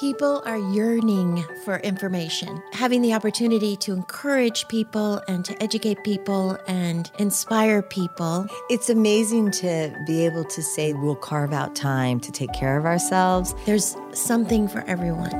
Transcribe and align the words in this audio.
People 0.00 0.40
are 0.46 0.56
yearning 0.56 1.44
for 1.62 1.76
information. 1.80 2.62
Having 2.72 3.02
the 3.02 3.12
opportunity 3.12 3.76
to 3.76 3.92
encourage 3.92 4.66
people 4.68 5.20
and 5.28 5.44
to 5.44 5.62
educate 5.62 6.02
people 6.04 6.56
and 6.66 7.10
inspire 7.18 7.82
people. 7.82 8.46
It's 8.70 8.88
amazing 8.88 9.50
to 9.60 9.94
be 10.06 10.24
able 10.24 10.44
to 10.44 10.62
say 10.62 10.94
we'll 10.94 11.16
carve 11.16 11.52
out 11.52 11.76
time 11.76 12.18
to 12.20 12.32
take 12.32 12.50
care 12.54 12.78
of 12.78 12.86
ourselves. 12.86 13.54
There's 13.66 13.94
something 14.14 14.68
for 14.68 14.82
everyone. 14.86 15.32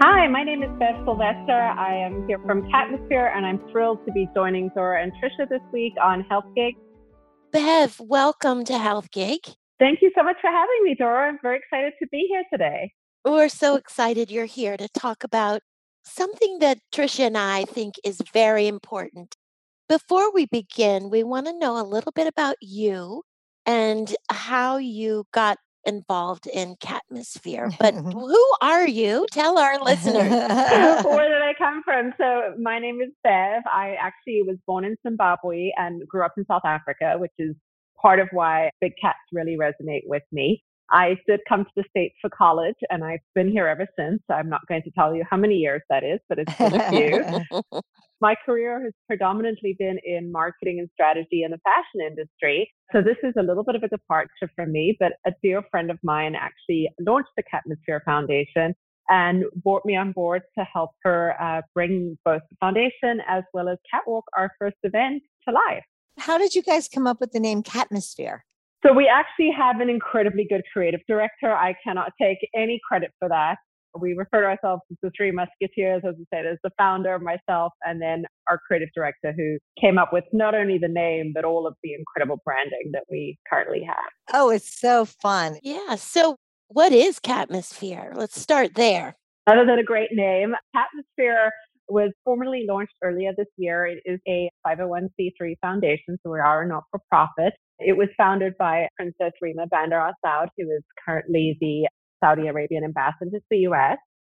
Hi, 0.00 0.26
my 0.26 0.42
name 0.42 0.64
is 0.64 0.70
Bev 0.80 0.96
Sylvester. 1.04 1.52
I 1.52 1.94
am 1.94 2.26
here 2.26 2.40
from 2.44 2.62
Catmosphere, 2.62 3.32
and 3.32 3.46
I'm 3.46 3.60
thrilled 3.70 4.04
to 4.06 4.12
be 4.12 4.28
joining 4.34 4.70
Dora 4.74 5.04
and 5.04 5.12
Trisha 5.12 5.48
this 5.48 5.62
week 5.72 5.92
on 6.02 6.22
Health 6.22 6.46
Gig. 6.56 6.74
Bev, 7.52 8.00
welcome 8.00 8.64
to 8.64 8.76
Health 8.76 9.12
Gig. 9.12 9.38
Thank 9.78 10.02
you 10.02 10.10
so 10.18 10.24
much 10.24 10.38
for 10.40 10.50
having 10.50 10.82
me, 10.82 10.96
Dora. 10.98 11.28
I'm 11.28 11.38
very 11.40 11.58
excited 11.58 11.92
to 12.00 12.08
be 12.08 12.26
here 12.28 12.42
today. 12.52 12.92
We're 13.24 13.48
so 13.48 13.76
excited 13.76 14.32
you're 14.32 14.46
here 14.46 14.76
to 14.76 14.88
talk 14.88 15.22
about 15.22 15.60
something 16.04 16.58
that 16.58 16.78
Trisha 16.92 17.28
and 17.28 17.38
I 17.38 17.64
think 17.64 17.94
is 18.02 18.20
very 18.32 18.66
important. 18.66 19.36
Before 19.88 20.32
we 20.32 20.46
begin, 20.46 21.08
we 21.08 21.22
want 21.22 21.46
to 21.46 21.56
know 21.56 21.80
a 21.80 21.86
little 21.86 22.10
bit 22.10 22.26
about 22.26 22.56
you 22.60 23.22
and 23.64 24.12
how 24.28 24.78
you 24.78 25.24
got 25.32 25.58
involved 25.84 26.48
in 26.48 26.74
Catmosphere. 26.82 27.76
But 27.78 27.94
who 28.12 28.52
are 28.60 28.88
you? 28.88 29.26
Tell 29.30 29.56
our 29.56 29.80
listeners. 29.80 30.30
Where 31.04 31.28
did 31.28 31.42
I 31.42 31.54
come 31.56 31.82
from? 31.84 32.12
So, 32.18 32.54
my 32.60 32.80
name 32.80 33.00
is 33.00 33.10
Bev. 33.22 33.62
I 33.72 33.94
actually 34.00 34.42
was 34.42 34.56
born 34.66 34.84
in 34.84 34.96
Zimbabwe 35.06 35.70
and 35.76 36.06
grew 36.08 36.24
up 36.24 36.32
in 36.36 36.44
South 36.46 36.64
Africa, 36.64 37.14
which 37.18 37.32
is 37.38 37.54
part 38.00 38.18
of 38.18 38.28
why 38.32 38.70
big 38.80 38.94
cats 39.00 39.18
really 39.32 39.56
resonate 39.56 40.02
with 40.06 40.24
me. 40.32 40.64
I 40.90 41.16
did 41.26 41.40
come 41.48 41.64
to 41.64 41.70
the 41.76 41.84
States 41.90 42.14
for 42.20 42.30
college 42.30 42.76
and 42.90 43.02
I've 43.04 43.20
been 43.34 43.50
here 43.50 43.66
ever 43.66 43.86
since. 43.98 44.20
I'm 44.30 44.48
not 44.48 44.60
going 44.68 44.82
to 44.82 44.90
tell 44.90 45.14
you 45.14 45.24
how 45.28 45.36
many 45.36 45.56
years 45.56 45.82
that 45.88 46.04
is, 46.04 46.20
but 46.28 46.38
it's 46.38 46.54
been 46.56 46.74
a 46.74 46.90
few. 46.90 47.80
My 48.20 48.36
career 48.46 48.80
has 48.84 48.92
predominantly 49.08 49.74
been 49.78 49.98
in 50.04 50.30
marketing 50.30 50.78
and 50.78 50.88
strategy 50.92 51.42
in 51.42 51.50
the 51.50 51.58
fashion 51.64 52.06
industry. 52.06 52.70
So 52.92 53.02
this 53.02 53.16
is 53.24 53.32
a 53.36 53.42
little 53.42 53.64
bit 53.64 53.74
of 53.74 53.82
a 53.82 53.88
departure 53.88 54.48
from 54.54 54.70
me, 54.70 54.96
but 55.00 55.14
a 55.26 55.32
dear 55.42 55.62
friend 55.70 55.90
of 55.90 55.98
mine 56.04 56.36
actually 56.36 56.88
launched 57.00 57.30
the 57.36 57.42
Catmosphere 57.42 58.04
Foundation 58.04 58.74
and 59.08 59.44
brought 59.56 59.84
me 59.84 59.96
on 59.96 60.12
board 60.12 60.42
to 60.56 60.64
help 60.64 60.90
her 61.02 61.34
uh, 61.42 61.62
bring 61.74 62.16
both 62.24 62.42
the 62.50 62.56
foundation 62.60 63.20
as 63.26 63.42
well 63.52 63.68
as 63.68 63.78
Catwalk, 63.92 64.24
our 64.36 64.52
first 64.58 64.76
event, 64.84 65.22
to 65.48 65.52
life. 65.52 65.82
How 66.18 66.38
did 66.38 66.54
you 66.54 66.62
guys 66.62 66.88
come 66.88 67.06
up 67.06 67.20
with 67.20 67.32
the 67.32 67.40
name 67.40 67.62
Catmosphere? 67.62 68.40
So 68.84 68.92
we 68.92 69.08
actually 69.08 69.50
have 69.56 69.80
an 69.80 69.88
incredibly 69.88 70.46
good 70.48 70.62
creative 70.72 71.00
director. 71.08 71.54
I 71.54 71.74
cannot 71.84 72.12
take 72.20 72.38
any 72.54 72.80
credit 72.86 73.12
for 73.18 73.28
that. 73.28 73.56
We 73.98 74.14
refer 74.14 74.40
to 74.40 74.46
ourselves 74.46 74.82
as 74.90 74.96
the 75.02 75.10
three 75.16 75.30
musketeers, 75.30 76.02
as 76.06 76.14
I 76.18 76.36
said, 76.36 76.46
as 76.46 76.58
the 76.64 76.70
founder, 76.78 77.18
myself, 77.18 77.72
and 77.82 78.00
then 78.00 78.24
our 78.48 78.58
creative 78.66 78.88
director 78.94 79.34
who 79.36 79.58
came 79.80 79.98
up 79.98 80.12
with 80.12 80.24
not 80.32 80.54
only 80.54 80.78
the 80.78 80.88
name, 80.88 81.32
but 81.34 81.44
all 81.44 81.66
of 81.66 81.74
the 81.82 81.92
incredible 81.92 82.40
branding 82.44 82.90
that 82.92 83.04
we 83.10 83.38
currently 83.48 83.82
have. 83.86 83.96
Oh, 84.32 84.48
it's 84.50 84.80
so 84.80 85.04
fun. 85.04 85.58
Yeah. 85.62 85.96
So 85.96 86.36
what 86.68 86.92
is 86.92 87.20
Catmosphere? 87.20 88.16
Let's 88.16 88.40
start 88.40 88.74
there. 88.74 89.14
Other 89.46 89.66
than 89.66 89.78
a 89.78 89.84
great 89.84 90.10
name, 90.12 90.54
Catmosphere 90.74 91.50
was 91.92 92.10
formally 92.24 92.64
launched 92.66 92.94
earlier 93.04 93.32
this 93.36 93.46
year. 93.58 93.86
It 93.86 94.02
is 94.06 94.18
a 94.26 94.50
501c3 94.66 95.56
foundation, 95.60 96.18
so 96.22 96.32
we 96.32 96.38
are 96.38 96.62
a 96.62 96.66
not 96.66 96.84
for 96.90 97.00
profit. 97.10 97.52
It 97.78 97.96
was 97.96 98.08
founded 98.16 98.54
by 98.58 98.88
Princess 98.96 99.32
Rima 99.42 99.66
Bandar 99.66 100.00
Al 100.00 100.14
Saud, 100.24 100.48
who 100.56 100.70
is 100.70 100.82
currently 101.06 101.58
the 101.60 101.86
Saudi 102.24 102.48
Arabian 102.48 102.82
ambassador 102.82 103.30
to 103.30 103.40
the 103.50 103.58
US. 103.68 103.98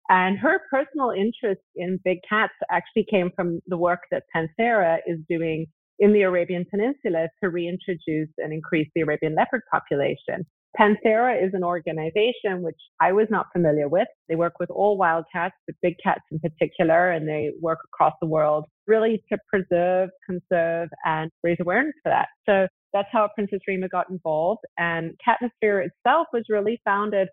And 0.10 0.38
her 0.40 0.62
personal 0.72 1.12
interest 1.12 1.62
in 1.76 2.00
big 2.04 2.18
cats 2.28 2.54
actually 2.72 3.06
came 3.10 3.30
from 3.36 3.60
the 3.68 3.78
work 3.78 4.00
that 4.12 4.24
Panthera 4.36 4.98
is 5.06 5.20
doing 5.30 5.68
in 6.00 6.12
the 6.12 6.24
Arabian 6.24 6.66
Peninsula 6.70 7.28
to 7.42 7.50
reintroduce 7.50 8.30
and 8.40 8.52
increase 8.52 8.90
the 8.96 9.02
Arabian 9.02 9.36
leopard 9.36 9.62
population. 9.72 10.46
Panthera 10.80 11.46
is 11.46 11.54
an 11.54 11.64
organization 11.64 12.62
which 12.62 12.80
I 13.00 13.12
was 13.12 13.28
not 13.30 13.48
familiar 13.54 13.88
with. 13.88 14.08
They 14.28 14.36
work 14.36 14.54
with 14.60 14.70
all 14.72 14.98
wild 14.98 15.26
cats, 15.32 15.56
but 15.68 15.76
big 15.82 15.96
cats 16.04 16.22
in 16.32 16.40
particular, 16.40 17.12
and 17.12 17.28
they 17.28 17.52
work 17.62 17.80
across 17.86 18.14
the 18.22 18.28
world 18.28 18.66
really 18.88 19.24
to 19.32 19.38
preserve, 19.48 20.10
conserve, 20.26 20.90
and 21.06 21.30
raise 21.44 21.58
awareness 21.62 21.94
for 22.04 22.10
that. 22.10 22.28
So 22.48 22.68
that's 22.92 23.08
how 23.12 23.30
Princess 23.36 23.60
Rima 23.68 23.88
got 23.88 24.10
involved. 24.10 24.62
And 24.78 25.12
Catmosphere 25.26 25.86
itself 25.86 26.28
was 26.34 26.44
really 26.50 26.82
founded 26.84 27.28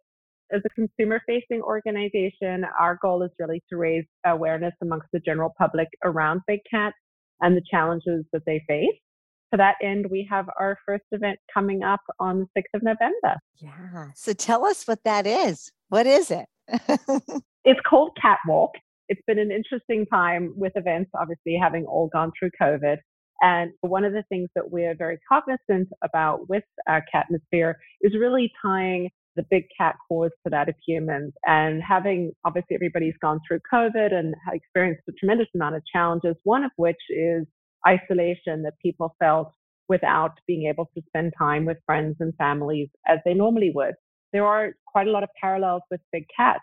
as 0.53 0.61
a 0.65 0.69
consumer 0.71 1.21
facing 1.27 1.63
organization. 1.63 2.65
Our 2.79 2.99
goal 3.01 3.23
is 3.23 3.31
really 3.39 3.63
to 3.71 3.77
raise 3.77 4.05
awareness 4.27 4.75
amongst 4.83 5.09
the 5.13 5.21
general 5.21 5.55
public 5.57 5.89
around 6.05 6.43
big 6.47 6.61
cats 6.71 6.97
and 7.41 7.57
the 7.57 7.63
challenges 7.71 8.25
that 8.33 8.43
they 8.47 8.63
face 8.69 8.99
to 9.53 9.57
that 9.57 9.77
end, 9.83 10.07
we 10.11 10.27
have 10.31 10.47
our 10.59 10.79
first 10.87 11.05
event 11.13 11.39
coming 11.53 11.83
up 11.83 12.01
on 12.19 12.41
the 12.55 12.61
6th 12.61 12.75
of 12.75 12.83
November. 12.83 13.37
Yeah. 13.57 14.09
So 14.15 14.33
tell 14.33 14.65
us 14.65 14.85
what 14.85 15.03
that 15.05 15.27
is. 15.27 15.71
What 15.89 16.07
is 16.07 16.31
it? 16.31 16.47
it's 17.65 17.81
called 17.89 18.17
Catwalk. 18.21 18.73
It's 19.09 19.23
been 19.27 19.39
an 19.39 19.51
interesting 19.51 20.07
time 20.07 20.53
with 20.57 20.73
events, 20.77 21.11
obviously, 21.21 21.59
having 21.61 21.85
all 21.85 22.09
gone 22.13 22.31
through 22.39 22.51
COVID. 22.61 22.99
And 23.43 23.73
one 23.81 24.05
of 24.05 24.13
the 24.13 24.23
things 24.29 24.51
that 24.55 24.71
we're 24.71 24.95
very 24.95 25.19
cognizant 25.29 25.89
about 26.05 26.49
with 26.49 26.65
our 26.87 27.05
Catmosphere 27.13 27.75
is 28.03 28.15
really 28.19 28.53
tying 28.63 29.11
the 29.37 29.45
big 29.51 29.65
cat 29.79 29.97
cause 30.09 30.31
to 30.45 30.51
that 30.51 30.69
of 30.69 30.75
humans 30.87 31.33
and 31.47 31.83
having 31.83 32.33
obviously 32.45 32.75
everybody's 32.75 33.15
gone 33.23 33.41
through 33.47 33.61
COVID 33.73 34.13
and 34.13 34.35
experienced 34.53 35.03
a 35.09 35.13
tremendous 35.13 35.47
amount 35.55 35.77
of 35.77 35.83
challenges, 35.91 36.35
one 36.43 36.65
of 36.65 36.71
which 36.77 36.99
is 37.09 37.47
isolation 37.87 38.63
that 38.63 38.75
people 38.83 39.15
felt 39.19 39.53
without 39.89 40.39
being 40.47 40.69
able 40.69 40.89
to 40.95 41.03
spend 41.09 41.33
time 41.37 41.65
with 41.65 41.77
friends 41.85 42.17
and 42.21 42.33
families 42.37 42.89
as 43.09 43.19
they 43.25 43.35
normally 43.35 43.73
would. 43.75 43.95
There 44.33 44.47
are 44.47 44.71
quite 44.87 45.09
a 45.09 45.11
lot 45.11 45.25
of 45.25 45.31
parallels 45.41 45.83
with 45.91 46.01
big 46.13 46.25
cats. 46.35 46.61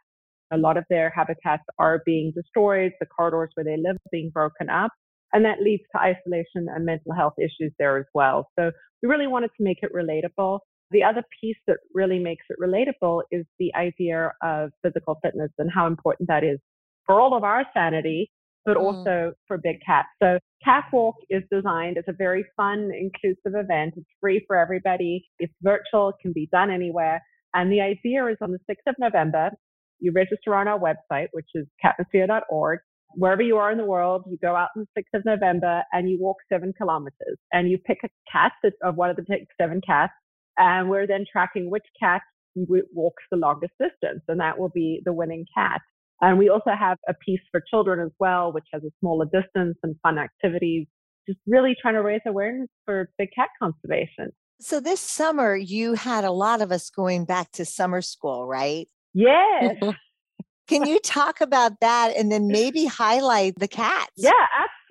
A 0.52 0.58
lot 0.58 0.78
of 0.78 0.86
their 0.90 1.10
habitats 1.10 1.64
are 1.78 2.02
being 2.06 2.32
destroyed, 2.34 2.94
the 3.00 3.06
corridors 3.06 3.50
where 3.56 3.66
they 3.66 3.76
live 3.76 3.98
being 4.12 4.30
broken 4.30 4.70
up, 4.70 4.92
and 5.34 5.44
that 5.44 5.62
leads 5.62 5.84
to 5.94 6.00
isolation 6.00 6.68
and 6.74 6.86
mental 6.86 7.14
health 7.14 7.34
issues 7.38 7.74
there 7.78 7.98
as 7.98 8.06
well. 8.14 8.50
So 8.58 8.72
we 9.04 9.10
really 9.10 9.28
wanted 9.28 9.52
to 9.58 9.64
make 9.64 9.80
it 9.82 9.92
relatable. 9.94 10.60
The 10.92 11.04
other 11.04 11.24
piece 11.42 11.58
that 11.68 11.78
really 11.94 12.20
makes 12.20 12.46
it 12.50 12.56
relatable 12.64 13.24
is 13.30 13.46
the 13.60 13.76
idea 13.76 14.32
of 14.42 14.72
physical 14.82 15.20
fitness 15.22 15.52
and 15.58 15.70
how 15.70 15.86
important 15.86 16.30
that 16.30 16.46
is 16.46 16.60
for 17.06 17.20
all 17.20 17.36
of 17.36 17.44
our 17.44 17.66
sanity, 17.74 18.32
but 18.68 18.78
mm. 18.78 18.82
also 18.82 19.32
for 19.48 19.58
big 19.58 19.78
cats. 19.84 20.10
So 20.22 20.38
Catwalk 20.64 21.16
is 21.32 21.42
designed 21.50 21.98
as 21.98 22.04
a 22.08 22.14
very 22.14 22.46
fun, 22.56 22.92
inclusive 22.94 23.56
event. 23.60 23.94
It's 23.96 24.06
free 24.22 24.44
for 24.46 24.58
everybody. 24.58 25.26
It's 25.40 25.54
virtual, 25.64 26.10
it 26.10 26.16
can 26.22 26.34
be 26.34 26.48
done 26.52 26.70
anywhere. 26.70 27.24
And 27.56 27.72
the 27.72 27.82
idea 27.82 28.28
is 28.28 28.38
on 28.42 28.52
the 28.52 28.60
6th 28.70 28.88
of 28.88 28.96
November, 29.00 29.52
you 30.00 30.12
register 30.12 30.54
on 30.54 30.68
our 30.68 30.78
website, 30.78 31.28
which 31.32 31.48
is 31.56 31.66
catmosphere.org. 31.84 32.80
Wherever 33.16 33.42
you 33.42 33.56
are 33.56 33.72
in 33.72 33.78
the 33.78 33.86
world, 33.86 34.26
you 34.28 34.38
go 34.40 34.54
out 34.54 34.70
on 34.76 34.86
the 34.86 35.02
6th 35.02 35.18
of 35.20 35.26
November 35.26 35.82
and 35.94 36.10
you 36.10 36.20
walk 36.20 36.38
seven 36.52 36.74
kilometers 36.78 37.38
and 37.54 37.72
you 37.72 37.78
pick 37.80 38.00
a 38.04 38.10
cat 38.30 38.52
of 38.84 38.96
one 38.96 39.10
of 39.10 39.16
the 39.16 39.24
seven 39.60 39.82
cats. 39.84 40.14
And 40.58 40.90
we're 40.90 41.08
then 41.08 41.24
tracking 41.32 41.72
which 41.72 41.86
cat 42.00 42.22
walks 42.56 43.24
the 43.32 43.38
longest 43.38 43.74
distance. 43.80 44.24
And 44.28 44.40
that 44.42 44.60
will 44.60 44.70
be 44.70 45.02
the 45.06 45.14
winning 45.14 45.46
cat. 45.56 45.82
And 46.22 46.38
we 46.38 46.50
also 46.50 46.72
have 46.78 46.98
a 47.08 47.14
piece 47.14 47.42
for 47.52 47.62
children 47.70 48.00
as 48.00 48.12
well, 48.20 48.52
which 48.52 48.66
has 48.74 48.84
a 48.84 48.90
smaller 49.00 49.26
distance 49.26 49.78
and 49.84 49.96
fun 50.02 50.18
activities, 50.18 50.88
just 51.28 51.40
really 51.46 51.76
trying 51.80 51.94
to 51.94 52.02
raise 52.02 52.22
awareness 52.26 52.70
for 52.86 53.10
big 53.18 53.30
cat 53.36 53.50
conservation. 53.62 54.32
So 54.60 54.80
this 54.80 55.00
summer, 55.00 55.56
you 55.56 55.94
had 55.94 56.24
a 56.24 56.32
lot 56.32 56.62
of 56.62 56.72
us 56.72 56.90
going 56.90 57.26
back 57.26 57.52
to 57.54 57.66
summer 57.66 58.02
school, 58.02 58.48
right? 58.48 58.88
Yes. 59.14 59.76
Can 60.68 60.86
you 60.86 61.00
talk 61.00 61.40
about 61.40 61.80
that 61.80 62.14
and 62.18 62.30
then 62.32 62.48
maybe 62.48 62.86
highlight 62.86 63.58
the 63.58 63.70
cats? 63.70 64.12
Yeah, 64.18 64.32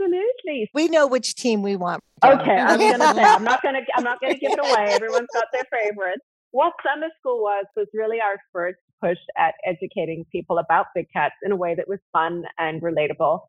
absolutely. 0.00 0.70
We 0.73 0.88
know 0.88 1.06
which 1.06 1.34
team 1.34 1.62
we 1.62 1.76
want. 1.76 2.02
Okay, 2.25 2.52
I'm 2.52 2.78
gonna 2.78 3.14
say 3.14 3.23
I'm 3.23 3.44
not 3.44 3.62
gonna 3.62 3.81
I'm 3.94 4.05
not 4.05 4.19
gonna 4.20 4.38
give 4.38 4.52
it 4.52 4.58
away. 4.58 4.87
Everyone's 4.88 5.28
got 5.34 5.44
their 5.52 5.64
favorites. 5.70 6.25
What 6.52 6.72
summer 6.82 7.08
school 7.19 7.43
was 7.43 7.66
was 7.76 7.87
really 7.93 8.19
our 8.20 8.37
first 8.52 8.78
push 9.02 9.19
at 9.37 9.54
educating 9.66 10.25
people 10.32 10.58
about 10.58 10.87
big 10.94 11.06
cats 11.12 11.34
in 11.43 11.52
a 11.52 11.56
way 11.56 11.75
that 11.75 11.88
was 11.88 11.98
fun 12.12 12.44
and 12.58 12.81
relatable. 12.81 13.40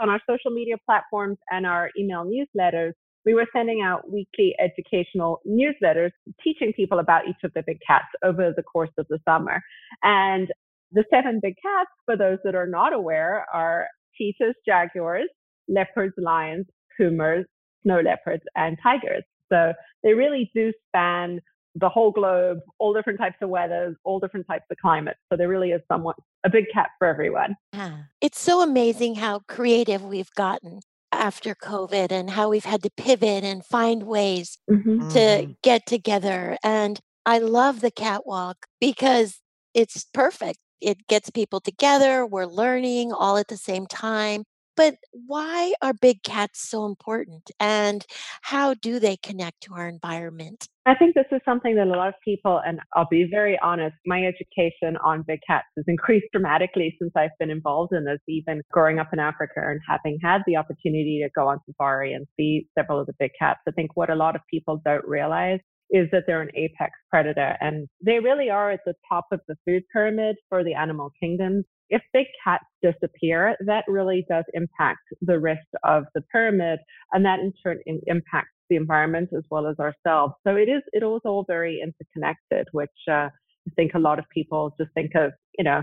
On 0.00 0.08
our 0.08 0.20
social 0.28 0.50
media 0.50 0.76
platforms 0.84 1.38
and 1.50 1.66
our 1.66 1.90
email 1.98 2.24
newsletters, 2.24 2.92
we 3.24 3.34
were 3.34 3.46
sending 3.54 3.82
out 3.82 4.10
weekly 4.10 4.54
educational 4.58 5.40
newsletters 5.46 6.10
teaching 6.42 6.72
people 6.72 6.98
about 6.98 7.28
each 7.28 7.36
of 7.44 7.52
the 7.54 7.62
big 7.66 7.78
cats 7.86 8.08
over 8.24 8.52
the 8.56 8.62
course 8.62 8.90
of 8.98 9.06
the 9.10 9.18
summer. 9.28 9.60
And 10.02 10.48
the 10.92 11.04
seven 11.12 11.38
big 11.42 11.54
cats, 11.62 11.90
for 12.06 12.16
those 12.16 12.38
that 12.44 12.54
are 12.54 12.66
not 12.66 12.92
aware, 12.92 13.46
are 13.52 13.88
cheetahs, 14.16 14.54
jaguars, 14.66 15.28
leopards, 15.68 16.14
lions, 16.16 16.66
pumas, 16.96 17.44
snow 17.82 18.00
leopards, 18.00 18.42
and 18.56 18.78
tigers. 18.82 19.22
So 19.52 19.72
they 20.02 20.14
really 20.14 20.50
do 20.54 20.72
span 20.88 21.40
the 21.74 21.88
whole 21.88 22.10
globe, 22.10 22.58
all 22.78 22.92
different 22.92 23.18
types 23.18 23.36
of 23.40 23.48
weathers, 23.48 23.96
all 24.04 24.18
different 24.18 24.46
types 24.46 24.64
of 24.70 24.76
climates. 24.78 25.18
So 25.30 25.36
there 25.36 25.48
really 25.48 25.70
is 25.70 25.80
somewhat 25.88 26.16
a 26.44 26.50
big 26.50 26.64
cat 26.72 26.88
for 26.98 27.06
everyone. 27.06 27.56
Yeah. 27.72 27.98
It's 28.20 28.40
so 28.40 28.62
amazing 28.62 29.16
how 29.16 29.40
creative 29.48 30.02
we've 30.02 30.30
gotten 30.36 30.80
after 31.12 31.54
COVID 31.54 32.12
and 32.12 32.30
how 32.30 32.48
we've 32.48 32.64
had 32.64 32.82
to 32.82 32.90
pivot 32.96 33.44
and 33.44 33.64
find 33.64 34.04
ways 34.04 34.58
mm-hmm. 34.70 35.08
to 35.10 35.18
mm-hmm. 35.18 35.52
get 35.62 35.86
together. 35.86 36.56
And 36.62 37.00
I 37.26 37.38
love 37.38 37.80
the 37.80 37.90
catwalk 37.90 38.66
because 38.80 39.40
it's 39.74 40.04
perfect. 40.12 40.58
It 40.80 41.06
gets 41.08 41.30
people 41.30 41.60
together, 41.60 42.24
we're 42.24 42.46
learning 42.46 43.12
all 43.12 43.36
at 43.36 43.48
the 43.48 43.56
same 43.56 43.86
time. 43.86 44.44
But 44.80 44.96
why 45.12 45.74
are 45.82 45.92
big 45.92 46.22
cats 46.22 46.66
so 46.66 46.86
important 46.86 47.50
and 47.60 48.02
how 48.40 48.72
do 48.72 48.98
they 48.98 49.18
connect 49.18 49.60
to 49.64 49.74
our 49.74 49.86
environment? 49.86 50.68
I 50.86 50.94
think 50.94 51.14
this 51.14 51.26
is 51.30 51.42
something 51.44 51.74
that 51.76 51.86
a 51.86 51.90
lot 51.90 52.08
of 52.08 52.14
people, 52.24 52.62
and 52.64 52.80
I'll 52.96 53.06
be 53.10 53.28
very 53.30 53.58
honest, 53.62 53.94
my 54.06 54.24
education 54.24 54.96
on 55.04 55.22
big 55.28 55.40
cats 55.46 55.66
has 55.76 55.84
increased 55.86 56.28
dramatically 56.32 56.96
since 56.98 57.12
I've 57.14 57.36
been 57.38 57.50
involved 57.50 57.92
in 57.92 58.06
this, 58.06 58.20
even 58.26 58.62
growing 58.72 58.98
up 58.98 59.10
in 59.12 59.18
Africa 59.18 59.60
and 59.66 59.80
having 59.86 60.18
had 60.22 60.40
the 60.46 60.56
opportunity 60.56 61.20
to 61.22 61.28
go 61.38 61.48
on 61.48 61.58
safari 61.66 62.14
and 62.14 62.26
see 62.38 62.66
several 62.74 62.98
of 62.98 63.06
the 63.06 63.12
big 63.18 63.32
cats. 63.38 63.60
I 63.68 63.72
think 63.72 63.90
what 63.98 64.08
a 64.08 64.14
lot 64.14 64.34
of 64.34 64.40
people 64.50 64.80
don't 64.82 65.06
realize 65.06 65.60
is 65.90 66.08
that 66.12 66.22
they're 66.26 66.40
an 66.40 66.52
apex 66.54 66.92
predator 67.10 67.58
and 67.60 67.86
they 68.02 68.18
really 68.20 68.48
are 68.48 68.70
at 68.70 68.80
the 68.86 68.94
top 69.10 69.26
of 69.30 69.40
the 69.46 69.56
food 69.66 69.82
pyramid 69.92 70.36
for 70.48 70.64
the 70.64 70.72
animal 70.72 71.10
kingdom 71.20 71.64
if 71.90 72.02
big 72.12 72.26
cats 72.42 72.64
disappear, 72.82 73.56
that 73.66 73.84
really 73.88 74.24
does 74.28 74.44
impact 74.54 75.00
the 75.20 75.38
rest 75.38 75.66
of 75.84 76.04
the 76.14 76.22
pyramid, 76.32 76.78
and 77.12 77.24
that 77.24 77.40
in 77.40 77.52
turn 77.62 77.80
impacts 78.06 78.54
the 78.68 78.76
environment 78.76 79.30
as 79.36 79.42
well 79.50 79.66
as 79.66 79.76
ourselves. 79.78 80.34
So 80.46 80.54
it 80.54 80.68
is 80.68 80.82
it 80.92 80.98
is 80.98 81.20
all 81.24 81.44
very 81.46 81.82
interconnected, 81.82 82.68
which 82.72 82.88
uh, 83.08 83.28
I 83.68 83.70
think 83.76 83.94
a 83.94 83.98
lot 83.98 84.18
of 84.18 84.24
people 84.32 84.74
just 84.78 84.92
think 84.94 85.12
of, 85.14 85.32
you 85.58 85.64
know, 85.64 85.82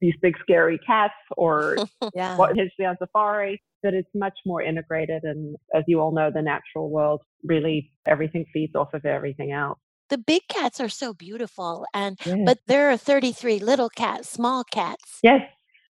these 0.00 0.14
big 0.20 0.34
scary 0.40 0.78
cats 0.86 1.14
or 1.36 1.76
yeah. 2.14 2.36
what 2.36 2.56
Hitchley 2.56 2.88
on 2.88 2.96
safari. 2.98 3.62
That 3.84 3.94
it's 3.94 4.08
much 4.12 4.36
more 4.44 4.60
integrated, 4.60 5.22
and 5.22 5.54
as 5.72 5.84
you 5.86 6.00
all 6.00 6.12
know, 6.12 6.32
the 6.34 6.42
natural 6.42 6.90
world 6.90 7.20
really 7.44 7.92
everything 8.08 8.44
feeds 8.52 8.74
off 8.74 8.92
of 8.92 9.04
everything 9.04 9.52
else 9.52 9.78
the 10.08 10.18
big 10.18 10.42
cats 10.48 10.80
are 10.80 10.88
so 10.88 11.12
beautiful 11.12 11.86
and 11.94 12.18
yes. 12.24 12.38
but 12.44 12.58
there 12.66 12.90
are 12.90 12.96
33 12.96 13.58
little 13.58 13.88
cats 13.88 14.28
small 14.28 14.64
cats 14.64 15.18
yes 15.22 15.42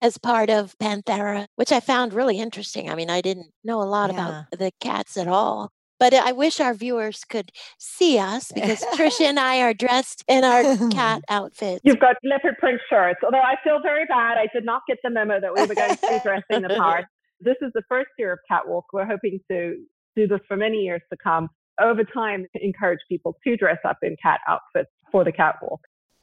as 0.02 0.18
part 0.18 0.50
of 0.50 0.78
panthera 0.78 1.48
which 1.56 1.72
i 1.72 1.80
found 1.80 2.14
really 2.14 2.40
interesting 2.40 2.90
i 2.90 2.96
mean 2.96 3.10
i 3.10 3.22
didn't 3.22 3.52
know 3.64 3.82
a 3.82 3.84
lot 3.84 4.12
yeah. 4.12 4.16
about 4.16 4.60
the 4.60 4.72
cats 4.80 5.18
at 5.18 5.28
all 5.28 5.72
but 6.00 6.14
uh, 6.14 6.22
I 6.26 6.32
wish 6.34 6.60
our 6.60 6.74
viewers 6.74 7.24
could 7.24 7.52
see 7.78 8.18
us 8.18 8.52
because 8.52 8.84
Trisha 8.96 9.22
and 9.30 9.40
I 9.40 9.62
are 9.62 9.74
dressed 9.74 10.24
in 10.28 10.44
our 10.44 10.78
cat 10.90 11.22
outfits. 11.30 11.82
You've 11.84 12.00
got 12.00 12.18
leopard 12.24 12.58
print 12.60 12.82
shirts, 12.90 13.20
although 13.24 13.38
I 13.38 13.56
feel 13.64 13.80
very 13.82 14.06
bad. 14.06 14.38
I 14.38 14.48
did 14.54 14.66
not 14.66 14.82
get 14.88 14.98
the 15.04 15.10
memo 15.10 15.40
that 15.40 15.54
we 15.54 15.66
were 15.66 15.76
going 15.76 15.96
to 15.96 16.02
be 16.02 16.20
dressing 16.24 16.62
the 16.68 16.76
part. 16.76 17.06
This 17.40 17.56
is 17.62 17.72
the 17.74 17.84
first 17.88 18.10
year 18.18 18.34
of 18.34 18.40
Catwalk. 18.50 18.86
We're 18.94 19.06
hoping 19.06 19.40
to 19.50 19.78
do 20.16 20.28
this 20.28 20.40
for 20.48 20.58
many 20.58 20.78
years 20.78 21.02
to 21.12 21.18
come 21.22 21.50
over 21.82 22.04
time 22.04 22.46
encourage 22.56 23.00
people 23.10 23.38
to 23.46 23.56
dress 23.58 23.80
up 23.88 23.98
in 24.02 24.16
cat 24.22 24.40
outfits 24.48 24.92
for 25.12 25.24
the 25.24 25.32
catwalk. 25.32 25.82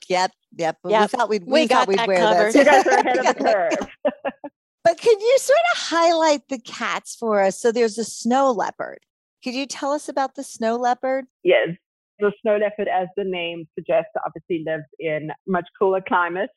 Yep, 0.08 0.32
yep. 0.56 0.78
yep. 0.86 1.02
We 1.02 1.06
thought 1.06 1.28
we'd, 1.28 1.44
we, 1.44 1.52
we 1.62 1.66
thought 1.66 1.88
we'd 1.88 2.06
wear 2.06 2.18
covered. 2.18 2.52
this. 2.52 2.54
You 2.56 2.64
guys 2.64 2.86
are 2.86 2.98
ahead 2.98 3.18
of 3.18 3.26
the 3.26 3.34
curve. 3.34 4.12
but 4.84 5.00
could 5.00 5.20
you 5.20 5.38
sort 5.38 5.58
of 5.74 5.78
highlight 5.78 6.48
the 6.48 6.58
cats 6.58 7.14
for 7.14 7.40
us? 7.40 7.60
So 7.60 7.72
there's 7.72 7.98
a 7.98 8.04
snow 8.04 8.50
leopard. 8.50 8.98
Could 9.44 9.54
you 9.54 9.66
tell 9.66 9.92
us 9.92 10.08
about 10.08 10.34
the 10.34 10.44
snow 10.44 10.76
leopard? 10.76 11.26
Yes. 11.42 11.68
The 12.18 12.32
snow 12.42 12.56
leopard, 12.56 12.88
as 12.88 13.08
the 13.16 13.24
name 13.24 13.66
suggests, 13.74 14.10
obviously 14.24 14.64
lives 14.64 14.84
in 15.00 15.30
much 15.46 15.66
cooler 15.78 16.02
climates. 16.06 16.52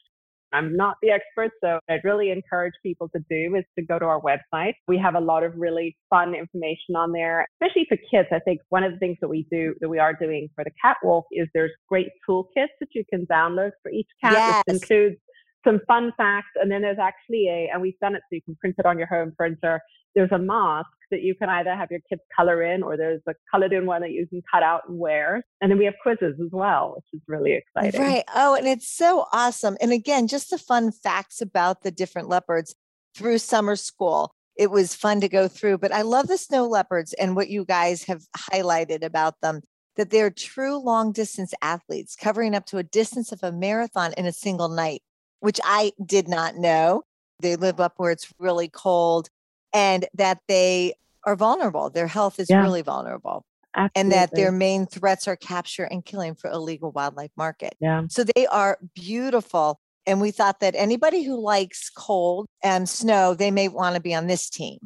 I'm 0.55 0.75
not 0.75 0.95
the 1.01 1.11
expert, 1.11 1.51
so 1.61 1.79
I'd 1.89 2.03
really 2.03 2.31
encourage 2.31 2.73
people 2.81 3.09
to 3.09 3.19
do 3.29 3.55
is 3.55 3.63
to 3.77 3.85
go 3.85 3.99
to 3.99 4.05
our 4.05 4.21
website. 4.21 4.73
We 4.87 4.97
have 4.97 5.15
a 5.15 5.19
lot 5.19 5.43
of 5.43 5.53
really 5.55 5.97
fun 6.09 6.33
information 6.33 6.95
on 6.95 7.11
there, 7.11 7.47
especially 7.61 7.85
for 7.89 7.97
kids. 8.09 8.29
I 8.31 8.39
think 8.39 8.61
one 8.69 8.83
of 8.83 8.93
the 8.93 8.97
things 8.99 9.17
that 9.21 9.27
we 9.27 9.45
do, 9.51 9.75
that 9.81 9.89
we 9.89 9.99
are 9.99 10.13
doing 10.13 10.49
for 10.55 10.63
the 10.63 10.71
catwalk 10.81 11.25
is 11.31 11.47
there's 11.53 11.71
great 11.89 12.07
toolkits 12.27 12.73
that 12.79 12.89
you 12.93 13.03
can 13.09 13.25
download 13.25 13.71
for 13.83 13.91
each 13.91 14.07
cat. 14.23 14.33
Yes. 14.33 14.63
This 14.65 14.81
includes 14.81 15.17
some 15.65 15.81
fun 15.87 16.13
facts. 16.15 16.51
And 16.55 16.71
then 16.71 16.81
there's 16.81 16.99
actually 16.99 17.47
a, 17.49 17.69
and 17.73 17.81
we've 17.81 17.99
done 17.99 18.15
it 18.15 18.21
so 18.21 18.35
you 18.35 18.41
can 18.41 18.55
print 18.55 18.75
it 18.77 18.85
on 18.85 18.97
your 18.97 19.07
home 19.07 19.33
printer. 19.35 19.81
There's 20.15 20.31
a 20.31 20.39
mask 20.39 20.89
that 21.11 21.21
you 21.21 21.35
can 21.35 21.49
either 21.49 21.75
have 21.75 21.91
your 21.91 21.99
kids 22.09 22.21
color 22.35 22.63
in 22.63 22.81
or 22.81 22.97
there's 22.97 23.21
a 23.27 23.33
colored 23.51 23.73
in 23.73 23.85
one 23.85 24.01
that 24.01 24.11
you 24.11 24.25
can 24.27 24.41
cut 24.51 24.63
out 24.63 24.81
and 24.87 24.97
wear. 24.97 25.43
And 25.61 25.69
then 25.69 25.77
we 25.77 25.85
have 25.85 25.93
quizzes 26.01 26.35
as 26.43 26.51
well, 26.51 26.93
which 26.95 27.05
is 27.13 27.21
really 27.27 27.53
exciting. 27.53 28.01
Right. 28.01 28.23
Oh, 28.33 28.55
and 28.55 28.67
it's 28.67 28.89
so 28.89 29.25
awesome. 29.31 29.77
And 29.81 29.91
again, 29.91 30.27
just 30.27 30.49
the 30.49 30.57
fun 30.57 30.91
facts 30.91 31.41
about 31.41 31.83
the 31.83 31.91
different 31.91 32.29
leopards 32.29 32.75
through 33.15 33.37
summer 33.37 33.75
school. 33.75 34.31
It 34.55 34.71
was 34.71 34.95
fun 34.95 35.19
to 35.21 35.29
go 35.29 35.47
through, 35.47 35.79
but 35.79 35.91
I 35.91 36.01
love 36.01 36.27
the 36.27 36.37
snow 36.37 36.65
leopards 36.65 37.13
and 37.13 37.35
what 37.35 37.49
you 37.49 37.65
guys 37.65 38.05
have 38.05 38.23
highlighted 38.37 39.03
about 39.03 39.35
them 39.41 39.61
that 39.97 40.09
they're 40.09 40.31
true 40.31 40.77
long 40.77 41.11
distance 41.11 41.53
athletes 41.61 42.15
covering 42.15 42.55
up 42.55 42.65
to 42.67 42.77
a 42.77 42.83
distance 42.83 43.31
of 43.31 43.43
a 43.43 43.51
marathon 43.51 44.13
in 44.17 44.25
a 44.25 44.31
single 44.31 44.69
night 44.69 45.01
which 45.45 45.59
I 45.63 45.91
did 46.03 46.27
not 46.27 46.55
know. 46.55 47.03
They 47.39 47.55
live 47.55 47.79
up 47.79 47.93
where 47.97 48.11
it's 48.11 48.33
really 48.39 48.67
cold 48.67 49.29
and 49.75 50.07
that 50.13 50.39
they 50.47 50.93
are 51.25 51.35
vulnerable. 51.35 51.89
Their 51.89 52.07
health 52.07 52.39
is 52.39 52.49
yeah. 52.49 52.61
really 52.61 52.81
vulnerable. 52.81 53.45
Absolutely. 53.75 54.01
And 54.01 54.11
that 54.13 54.33
their 54.33 54.53
main 54.53 54.85
threats 54.85 55.27
are 55.27 55.35
capture 55.35 55.83
and 55.83 56.03
killing 56.05 56.33
for 56.33 56.49
illegal 56.49 56.91
wildlife 56.91 57.31
market. 57.35 57.75
Yeah. 57.81 58.03
So 58.09 58.23
they 58.23 58.47
are 58.47 58.79
beautiful. 58.95 59.81
And 60.07 60.21
we 60.21 60.31
thought 60.31 60.61
that 60.61 60.75
anybody 60.77 61.23
who 61.23 61.37
likes 61.39 61.89
cold 61.89 62.47
and 62.63 62.87
snow, 62.87 63.33
they 63.33 63.51
may 63.51 63.67
want 63.67 63.95
to 63.95 64.01
be 64.01 64.15
on 64.15 64.27
this 64.27 64.49
team. 64.49 64.79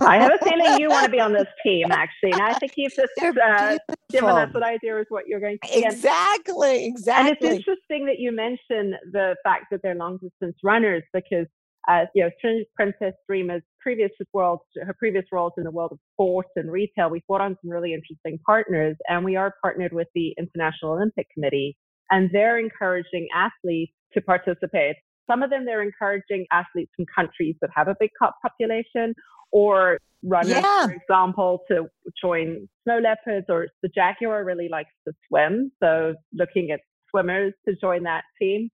I 0.00 0.18
have 0.18 0.32
a 0.32 0.44
feeling 0.44 0.78
you 0.78 0.88
want 0.88 1.06
to 1.06 1.10
be 1.10 1.20
on 1.20 1.32
this 1.32 1.48
team, 1.62 1.90
actually. 1.90 2.32
And 2.32 2.42
I 2.42 2.54
think 2.54 2.72
you've 2.76 2.94
just 2.94 3.10
uh, 3.20 3.78
given 4.10 4.30
us 4.30 4.50
an 4.54 4.62
idea 4.62 4.96
of 4.96 5.06
what 5.08 5.26
you're 5.26 5.40
going 5.40 5.58
to 5.62 5.68
see. 5.68 5.84
Exactly, 5.84 6.86
exactly. 6.86 7.28
And 7.28 7.36
it's 7.36 7.66
interesting 7.66 8.06
that 8.06 8.18
you 8.18 8.32
mention 8.32 8.94
the 9.12 9.36
fact 9.42 9.66
that 9.70 9.80
they're 9.82 9.94
long 9.94 10.18
distance 10.18 10.56
runners 10.62 11.02
because, 11.12 11.46
uh, 11.88 12.04
you 12.14 12.22
know, 12.22 12.64
Princess 12.76 13.14
Rima's 13.28 13.62
previous 13.80 14.10
world, 14.32 14.60
her 14.82 14.94
previous 14.98 15.24
roles 15.32 15.52
in 15.56 15.64
the 15.64 15.70
world 15.70 15.92
of 15.92 15.98
sports 16.14 16.50
and 16.56 16.70
retail, 16.70 17.08
we 17.08 17.22
brought 17.26 17.40
on 17.40 17.56
some 17.62 17.70
really 17.70 17.94
interesting 17.94 18.38
partners. 18.44 18.96
And 19.08 19.24
we 19.24 19.36
are 19.36 19.54
partnered 19.62 19.92
with 19.92 20.08
the 20.14 20.34
International 20.38 20.92
Olympic 20.92 21.28
Committee, 21.32 21.76
and 22.10 22.28
they're 22.32 22.58
encouraging 22.58 23.28
athletes 23.34 23.92
to 24.12 24.20
participate. 24.20 24.96
Some 25.30 25.42
of 25.42 25.50
them, 25.50 25.64
they're 25.64 25.82
encouraging 25.82 26.46
athletes 26.52 26.90
from 26.96 27.06
countries 27.14 27.54
that 27.60 27.70
have 27.74 27.88
a 27.88 27.96
big 27.98 28.10
population 28.42 29.14
or 29.52 29.98
runners, 30.22 30.50
yeah. 30.50 30.86
for 30.86 30.92
example, 30.92 31.60
to 31.68 31.86
join 32.20 32.68
snow 32.84 32.98
leopards, 32.98 33.46
or 33.48 33.68
the 33.82 33.88
jaguar 33.88 34.44
really 34.44 34.68
likes 34.68 34.90
to 35.06 35.14
swim. 35.28 35.72
So 35.82 36.14
looking 36.32 36.70
at 36.72 36.80
swimmers 37.10 37.54
to 37.68 37.74
join 37.80 38.02
that 38.04 38.24
team. 38.40 38.70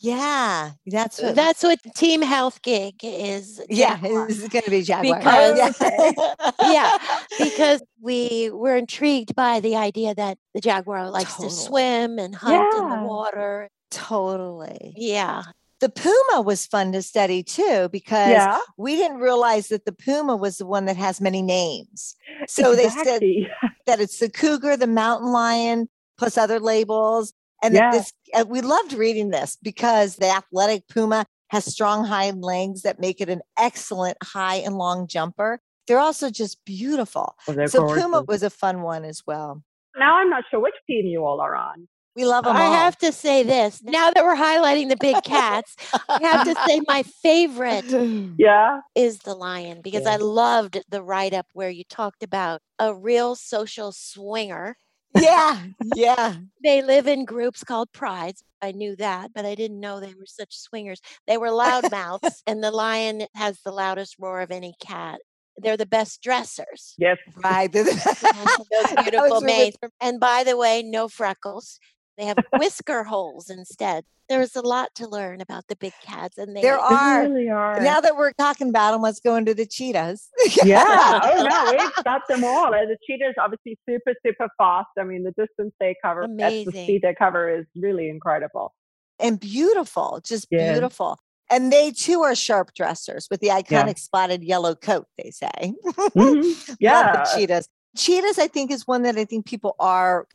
Yeah, 0.00 0.72
that's 0.86 1.20
what, 1.20 1.34
that's 1.34 1.62
what 1.62 1.80
Team 1.96 2.22
Health 2.22 2.62
Gig 2.62 2.94
is. 3.02 3.60
Yeah, 3.68 3.98
it's 4.02 4.46
going 4.48 4.62
to 4.62 4.70
be 4.70 4.82
Jaguar. 4.82 5.18
Because, 5.18 5.80
yeah. 5.80 6.50
yeah, 6.62 6.98
because 7.38 7.82
we 8.00 8.50
were 8.50 8.76
intrigued 8.76 9.34
by 9.34 9.58
the 9.58 9.74
idea 9.76 10.14
that 10.14 10.38
the 10.54 10.60
Jaguar 10.60 11.10
likes 11.10 11.32
totally. 11.32 11.48
to 11.48 11.54
swim 11.54 12.18
and 12.18 12.34
hunt 12.34 12.68
yeah. 12.72 12.78
in 12.78 12.90
the 12.90 13.08
water. 13.08 13.70
Totally. 13.90 14.94
Yeah. 14.96 15.42
The 15.80 15.88
puma 15.88 16.42
was 16.42 16.66
fun 16.66 16.92
to 16.92 17.02
study 17.02 17.42
too 17.42 17.88
because 17.90 18.30
yeah. 18.30 18.58
we 18.76 18.96
didn't 18.96 19.18
realize 19.18 19.68
that 19.68 19.84
the 19.84 19.92
puma 19.92 20.36
was 20.36 20.58
the 20.58 20.66
one 20.66 20.86
that 20.86 20.96
has 20.96 21.20
many 21.20 21.42
names. 21.42 22.16
So 22.46 22.72
exactly. 22.72 23.02
they 23.02 23.48
said 23.48 23.70
that 23.86 24.00
it's 24.00 24.18
the 24.18 24.28
cougar, 24.28 24.76
the 24.76 24.86
mountain 24.86 25.32
lion, 25.32 25.88
plus 26.18 26.36
other 26.36 26.60
labels. 26.60 27.32
And 27.62 27.74
yeah. 27.74 27.90
this, 27.90 28.12
and 28.34 28.48
we 28.48 28.60
loved 28.60 28.92
reading 28.92 29.30
this 29.30 29.56
because 29.62 30.16
the 30.16 30.28
athletic 30.28 30.86
puma 30.88 31.26
has 31.50 31.64
strong 31.64 32.04
hind 32.04 32.42
legs 32.42 32.82
that 32.82 33.00
make 33.00 33.20
it 33.20 33.28
an 33.28 33.40
excellent 33.58 34.16
high 34.22 34.56
and 34.56 34.76
long 34.76 35.06
jumper. 35.06 35.60
They're 35.86 35.98
also 35.98 36.30
just 36.30 36.64
beautiful. 36.64 37.34
Oh, 37.48 37.54
well, 37.54 37.68
so 37.68 37.80
gorgeous. 37.80 38.04
Puma 38.04 38.22
was 38.28 38.42
a 38.42 38.50
fun 38.50 38.82
one 38.82 39.04
as 39.04 39.22
well. 39.26 39.62
Now 39.96 40.18
I'm 40.18 40.30
not 40.30 40.44
sure 40.50 40.60
which 40.60 40.74
team 40.86 41.06
you 41.06 41.24
all 41.24 41.40
are 41.40 41.56
on. 41.56 41.88
We 42.18 42.24
love 42.24 42.44
them 42.44 42.56
I 42.56 42.64
all. 42.64 42.72
have 42.72 42.98
to 42.98 43.12
say 43.12 43.44
this. 43.44 43.80
Now 43.80 44.10
that 44.10 44.24
we're 44.24 44.34
highlighting 44.34 44.88
the 44.88 44.96
big 44.96 45.22
cats, 45.22 45.76
I 46.08 46.18
have 46.20 46.44
to 46.46 46.54
say 46.66 46.80
my 46.86 47.04
favorite 47.04 47.84
yeah. 48.38 48.80
is 48.96 49.20
the 49.20 49.34
lion 49.34 49.82
because 49.82 50.02
yeah. 50.02 50.14
I 50.14 50.16
loved 50.16 50.82
the 50.88 51.00
write 51.00 51.32
up 51.32 51.46
where 51.52 51.70
you 51.70 51.84
talked 51.84 52.24
about 52.24 52.60
a 52.78 52.92
real 52.92 53.36
social 53.36 53.92
swinger. 53.92 54.76
Yeah, 55.14 55.62
yeah. 55.94 56.36
they 56.62 56.82
live 56.82 57.06
in 57.06 57.24
groups 57.24 57.64
called 57.64 57.92
prides. 57.92 58.42
I 58.60 58.72
knew 58.72 58.96
that, 58.96 59.30
but 59.34 59.44
I 59.44 59.54
didn't 59.54 59.80
know 59.80 60.00
they 60.00 60.14
were 60.14 60.26
such 60.26 60.56
swingers. 60.56 61.00
They 61.26 61.36
were 61.36 61.48
loudmouths, 61.48 62.42
and 62.46 62.62
the 62.62 62.70
lion 62.70 63.22
has 63.34 63.58
the 63.64 63.72
loudest 63.72 64.16
roar 64.18 64.40
of 64.40 64.50
any 64.50 64.74
cat 64.80 65.20
they're 65.60 65.76
the 65.76 65.86
best 65.86 66.22
dressers. 66.22 66.94
Yes. 66.98 67.18
Right. 67.42 67.70
Those 67.72 67.84
beautiful 67.84 69.28
was 69.28 69.42
really- 69.42 69.44
manes. 69.44 69.74
And 70.00 70.20
by 70.20 70.44
the 70.44 70.56
way, 70.56 70.82
no 70.82 71.08
freckles. 71.08 71.78
They 72.18 72.24
have 72.26 72.36
whisker 72.58 73.04
holes 73.04 73.48
instead. 73.48 74.04
There 74.28 74.42
is 74.42 74.56
a 74.56 74.60
lot 74.60 74.94
to 74.96 75.06
learn 75.08 75.40
about 75.40 75.68
the 75.68 75.76
big 75.76 75.92
cats, 76.02 76.36
and 76.36 76.54
they 76.54 76.60
There 76.60 76.76
are. 76.78 77.22
really 77.22 77.48
are. 77.48 77.80
Now 77.80 78.00
that 78.00 78.16
we're 78.16 78.32
talking 78.32 78.68
about 78.68 78.90
them, 78.92 79.00
let's 79.02 79.20
go 79.20 79.36
into 79.36 79.54
the 79.54 79.64
cheetahs. 79.64 80.28
yeah. 80.64 80.84
Oh 81.22 81.46
no, 81.48 81.78
we've 81.78 82.04
got 82.04 82.22
them 82.28 82.42
all. 82.44 82.74
And 82.74 82.90
the 82.90 82.98
cheetahs 83.06 83.34
obviously 83.40 83.78
super, 83.88 84.12
super 84.26 84.48
fast. 84.58 84.88
I 84.98 85.04
mean, 85.04 85.22
the 85.22 85.30
distance 85.30 85.72
they 85.80 85.94
cover, 86.04 86.24
at 86.24 86.28
the 86.38 86.64
speed 86.66 87.00
they 87.02 87.14
cover 87.14 87.48
is 87.48 87.64
really 87.76 88.08
incredible. 88.10 88.74
and 89.20 89.38
beautiful, 89.40 90.20
just 90.24 90.46
Yeah. 90.50 90.72
beautiful. 90.72 91.18
And 91.50 91.72
they 91.72 91.92
too 91.92 92.22
are 92.22 92.34
sharp 92.34 92.74
dressers 92.74 93.28
with 93.30 93.40
the 93.40 93.48
iconic 93.48 93.98
spotted 93.98 94.42
yellow 94.44 94.74
coat, 94.74 95.06
they 95.16 95.30
say. 95.30 95.48
Mhm. 95.86 96.14
Love 96.68 96.76
Yeah. 96.80 97.12
the 97.24 97.30
cheetahs. 97.34 97.68
Cheetahs, 97.96 98.38
I 98.38 98.48
think, 98.48 98.70
is 98.70 98.86
one 98.86 99.02
that 99.04 99.16
I 99.16 99.24
think 99.24 99.46
people 99.46 99.74
are 99.80 100.26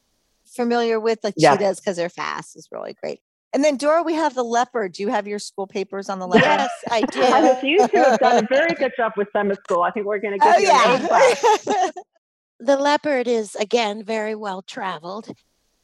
familiar 0.55 0.99
with. 0.99 1.19
Like 1.23 1.35
Yeah. 1.37 1.55
cheetahs 1.55 1.79
because 1.79 1.97
they're 1.97 2.09
fast 2.09 2.55
is 2.55 2.67
really 2.71 2.93
great. 2.93 3.19
And 3.53 3.63
then 3.63 3.77
Dora, 3.77 4.01
we 4.01 4.15
have 4.15 4.33
the 4.33 4.43
leopard. 4.43 4.93
Do 4.93 5.03
you 5.03 5.09
have 5.09 5.27
your 5.27 5.37
school 5.39 5.67
papers 5.67 6.09
on 6.09 6.17
the 6.19 6.27
leopard? 6.27 6.47
yes, 6.47 6.69
I 6.91 7.01
do. 7.01 7.21
I 7.23 7.41
think 7.41 7.63
you 7.63 7.87
two 7.87 7.97
have 8.01 8.19
done 8.19 8.43
a 8.43 8.47
very 8.49 8.73
good 8.75 8.91
job 8.97 9.11
with 9.15 9.27
summer 9.31 9.53
school. 9.55 9.83
I 9.83 9.91
think 9.91 10.05
we're 10.07 10.19
going 10.19 10.39
to 10.39 10.43
give 10.43 10.53
Oh 10.55 10.57
you 10.59 10.69
an 10.71 11.03
A 11.03 11.07
plus. 11.07 11.63
yeah. 11.67 11.91
The 12.59 12.77
leopard 12.77 13.27
is 13.27 13.55
again 13.55 14.03
very 14.05 14.35
well 14.35 14.61
traveled, 14.61 15.27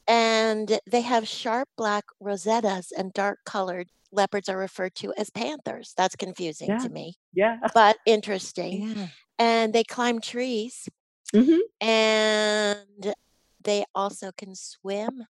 and 0.08 0.80
they 0.90 1.02
have 1.02 1.28
sharp 1.28 1.68
black 1.76 2.04
rosettas 2.22 2.86
and 2.96 3.12
dark 3.12 3.40
colored. 3.44 3.88
Leopards 4.12 4.48
are 4.48 4.56
referred 4.56 4.94
to 4.96 5.12
as 5.18 5.28
panthers. 5.30 5.92
That's 5.96 6.16
confusing 6.16 6.68
Yeah. 6.70 6.78
to 6.78 6.88
me, 6.88 7.16
Yeah. 7.34 7.58
but 7.74 7.98
interesting. 8.06 8.94
yeah. 8.96 9.06
And 9.38 9.72
they 9.74 9.84
climb 9.84 10.20
trees, 10.20 10.88
hmm 11.34 11.58
and 11.82 13.14
they 13.62 13.84
also 13.94 14.30
can 14.36 14.54
swim, 14.54 15.24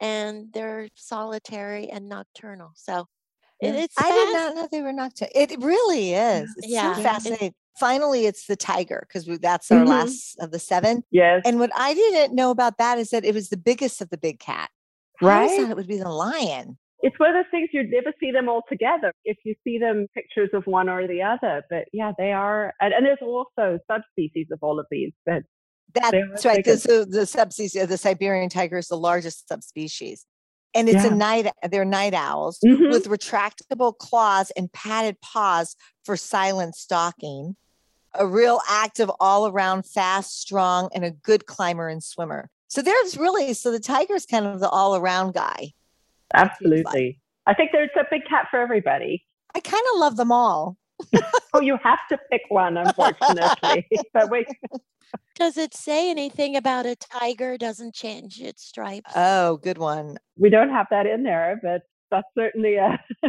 and 0.00 0.52
they're 0.52 0.88
solitary 0.94 1.88
and 1.88 2.08
nocturnal. 2.08 2.72
So 2.74 3.06
it, 3.60 3.74
Yeah. 3.74 3.80
it's 3.84 3.94
I 3.98 4.10
did 4.10 4.32
not 4.34 4.54
know 4.54 4.68
they 4.70 4.82
were 4.82 4.92
nocturnal. 4.92 5.32
It 5.34 5.50
really 5.62 6.12
is. 6.14 6.52
It's 6.58 6.68
Yeah. 6.68 6.94
so 6.94 7.00
Yeah. 7.00 7.12
fascinating. 7.12 7.54
Finally, 7.80 8.26
it's 8.26 8.46
the 8.46 8.56
tiger 8.56 9.06
because 9.06 9.26
that's 9.40 9.70
our 9.70 9.84
Mhm. 9.84 9.88
last 9.88 10.36
of 10.40 10.50
the 10.50 10.58
seven. 10.58 11.02
Yes. 11.10 11.42
And 11.44 11.58
what 11.58 11.70
I 11.76 11.92
didn't 11.94 12.34
know 12.34 12.50
about 12.50 12.78
that 12.78 12.98
is 12.98 13.10
that 13.10 13.24
it 13.24 13.34
was 13.34 13.48
the 13.50 13.56
biggest 13.56 14.00
of 14.00 14.08
the 14.10 14.16
big 14.18 14.38
cat. 14.40 14.70
Right. 15.22 15.50
I 15.50 15.56
thought 15.56 15.70
it 15.70 15.76
would 15.76 15.86
be 15.88 15.98
the 15.98 16.08
lion. 16.10 16.78
it's 17.02 17.18
one 17.20 17.28
of 17.28 17.34
those 17.36 17.50
things 17.50 17.68
you'd 17.72 17.90
never 17.90 18.12
see 18.18 18.32
them 18.32 18.48
all 18.48 18.62
together 18.68 19.12
if 19.24 19.36
you 19.44 19.54
see 19.62 19.78
them 19.78 20.06
pictures 20.14 20.48
of 20.54 20.66
one 20.66 20.88
or 20.88 21.06
the 21.06 21.22
other. 21.22 21.62
But 21.70 21.84
yeah, 21.92 22.12
they 22.18 22.32
are. 22.32 22.72
And, 22.80 22.92
and 22.94 23.04
there's 23.06 23.18
also 23.22 23.78
subspecies 23.86 24.46
of 24.50 24.58
all 24.62 24.80
of 24.80 24.86
these. 24.90 25.12
But 25.26 25.42
That's 26.02 26.44
right. 26.44 26.56
Because 26.56 26.82
the, 26.84 27.06
the 27.08 27.26
subspecies 27.26 27.80
of 27.82 27.88
the 27.88 27.98
Siberian 27.98 28.48
tiger 28.48 28.78
is 28.78 28.88
the 28.88 28.96
largest 28.96 29.48
subspecies. 29.48 30.26
And 30.74 30.88
it's 30.88 31.04
Yeah. 31.04 31.12
a 31.12 31.14
night, 31.16 31.46
they're 31.70 31.84
night 31.86 32.12
owls 32.14 32.58
Mhm. 32.64 32.90
with 32.90 33.06
retractable 33.06 33.96
claws 33.96 34.50
and 34.56 34.70
padded 34.72 35.20
paws 35.20 35.74
for 36.04 36.16
silent 36.16 36.74
stalking. 36.74 37.56
A 38.14 38.26
real 38.26 38.60
active, 38.68 39.10
all 39.20 39.46
around, 39.46 39.84
fast, 39.86 40.40
strong, 40.40 40.88
and 40.94 41.04
a 41.04 41.10
good 41.10 41.46
climber 41.46 41.88
and 41.88 42.02
swimmer. 42.02 42.50
So 42.68 42.82
there's 42.82 43.16
really, 43.16 43.52
so 43.54 43.70
the 43.70 43.80
tiger's 43.80 44.26
kind 44.26 44.46
of 44.46 44.60
the 44.60 44.68
all 44.68 44.96
around 44.96 45.34
guy. 45.34 45.72
absolutely. 46.34 47.20
I 47.46 47.54
think 47.54 47.70
there's 47.72 47.90
a 47.98 48.04
big 48.10 48.22
cat 48.28 48.48
for 48.50 48.58
everybody. 48.58 49.24
I 49.54 49.60
kind 49.60 49.82
of 49.94 50.00
love 50.00 50.16
them 50.16 50.32
all. 50.32 50.76
Oh, 51.54 51.60
you 51.60 51.78
have 51.82 52.00
to 52.10 52.18
pick 52.30 52.42
one, 52.50 52.76
unfortunately. 52.84 53.86
but 54.12 54.28
wait, 54.28 54.46
Does 55.34 55.56
it 55.56 55.74
say 55.74 56.10
anything 56.10 56.56
about 56.56 56.86
a 56.86 56.96
tiger 56.96 57.56
doesn't 57.58 57.94
change 57.94 58.40
its 58.40 58.64
stripes? 58.64 59.12
Oh, 59.14 59.58
good 59.58 59.78
one. 59.78 60.16
we 60.38 60.50
don't 60.50 60.70
have 60.70 60.86
that 60.90 61.06
in 61.06 61.22
there, 61.22 61.60
but 61.62 61.82
that's 62.10 62.26
certainly 62.36 62.76
a 62.76 62.98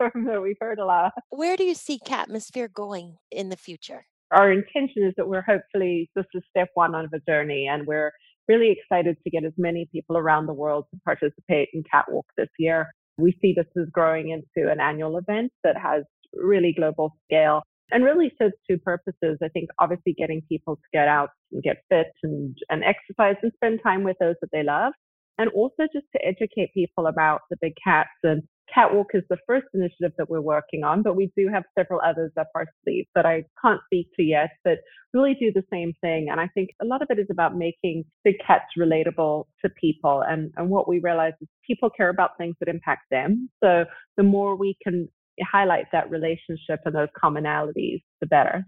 term 0.00 0.24
that 0.26 0.40
we've 0.42 0.56
heard 0.60 0.78
a 0.78 0.84
lot. 0.84 1.12
Where 1.30 1.56
do 1.56 1.64
you 1.64 1.74
see 1.74 1.98
Catmosphere 2.04 2.72
going 2.72 3.16
in 3.30 3.48
the 3.48 3.56
future? 3.56 4.06
Our 4.30 4.50
intention 4.50 5.04
is 5.04 5.14
that 5.16 5.28
we're 5.28 5.42
hopefully 5.42 6.10
this 6.16 6.24
is 6.34 6.42
step 6.50 6.70
one 6.74 6.94
of 6.94 7.12
a 7.12 7.20
journey, 7.30 7.68
and 7.70 7.86
we're 7.86 8.12
really 8.48 8.70
excited 8.72 9.16
to 9.22 9.30
get 9.30 9.44
as 9.44 9.52
many 9.56 9.88
people 9.92 10.16
around 10.16 10.46
the 10.46 10.54
world 10.54 10.86
to 10.92 11.00
participate 11.04 11.68
in 11.72 11.82
Catwalk 11.90 12.26
this 12.36 12.48
year. 12.58 12.88
We 13.16 13.36
see 13.40 13.54
this 13.56 13.66
as 13.80 13.88
growing 13.92 14.30
into 14.30 14.70
an 14.70 14.80
annual 14.80 15.18
event 15.18 15.52
that 15.62 15.76
has 15.76 16.02
really 16.32 16.74
global 16.76 17.16
scale 17.26 17.62
and 17.90 18.04
really 18.04 18.32
serves 18.38 18.54
two 18.68 18.78
purposes. 18.78 19.38
I 19.42 19.48
think 19.48 19.70
obviously 19.80 20.14
getting 20.14 20.42
people 20.48 20.76
to 20.76 20.82
get 20.92 21.08
out 21.08 21.30
and 21.52 21.62
get 21.62 21.78
fit 21.88 22.12
and, 22.22 22.56
and 22.70 22.82
exercise 22.84 23.36
and 23.42 23.52
spend 23.54 23.80
time 23.82 24.04
with 24.04 24.16
those 24.20 24.36
that 24.40 24.50
they 24.52 24.62
love. 24.62 24.92
And 25.36 25.50
also 25.50 25.82
just 25.92 26.06
to 26.14 26.24
educate 26.24 26.72
people 26.74 27.06
about 27.08 27.40
the 27.50 27.56
big 27.60 27.72
cats. 27.82 28.10
And 28.22 28.42
Catwalk 28.72 29.08
is 29.14 29.24
the 29.28 29.36
first 29.46 29.66
initiative 29.74 30.12
that 30.16 30.30
we're 30.30 30.40
working 30.40 30.84
on, 30.84 31.02
but 31.02 31.16
we 31.16 31.32
do 31.36 31.48
have 31.52 31.64
several 31.76 32.00
others 32.06 32.30
up 32.38 32.48
our 32.54 32.66
sleeve 32.82 33.06
that 33.14 33.26
I 33.26 33.44
can't 33.60 33.80
speak 33.86 34.08
to 34.16 34.22
yet, 34.22 34.50
but 34.64 34.78
really 35.12 35.34
do 35.34 35.52
the 35.52 35.64
same 35.72 35.92
thing. 36.00 36.28
And 36.30 36.40
I 36.40 36.48
think 36.54 36.70
a 36.80 36.84
lot 36.84 37.02
of 37.02 37.08
it 37.10 37.18
is 37.18 37.26
about 37.30 37.56
making 37.56 38.04
big 38.24 38.36
cats 38.46 38.64
relatable 38.78 39.46
to 39.62 39.70
people. 39.80 40.22
And, 40.26 40.52
and 40.56 40.70
what 40.70 40.88
we 40.88 41.00
realize 41.00 41.34
is 41.40 41.48
people 41.66 41.90
care 41.90 42.10
about 42.10 42.38
things 42.38 42.54
that 42.60 42.68
impact 42.68 43.06
them. 43.10 43.50
So 43.62 43.84
the 44.16 44.22
more 44.22 44.56
we 44.56 44.76
can 44.82 45.08
highlight 45.42 45.86
that 45.92 46.10
relationship 46.10 46.80
and 46.84 46.94
those 46.94 47.08
commonalities, 47.22 48.02
the 48.20 48.26
better. 48.26 48.64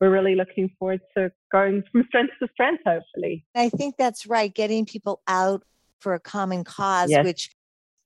We're 0.00 0.10
really 0.10 0.34
looking 0.34 0.70
forward 0.78 1.00
to 1.16 1.30
going 1.52 1.82
from 1.92 2.04
strength 2.08 2.32
to 2.40 2.48
strength, 2.52 2.82
hopefully. 2.86 3.44
I 3.54 3.68
think 3.68 3.96
that's 3.98 4.26
right. 4.26 4.52
Getting 4.52 4.86
people 4.86 5.22
out 5.28 5.62
for 6.00 6.14
a 6.14 6.20
common 6.20 6.64
cause, 6.64 7.10
Yes. 7.10 7.24
which 7.24 7.50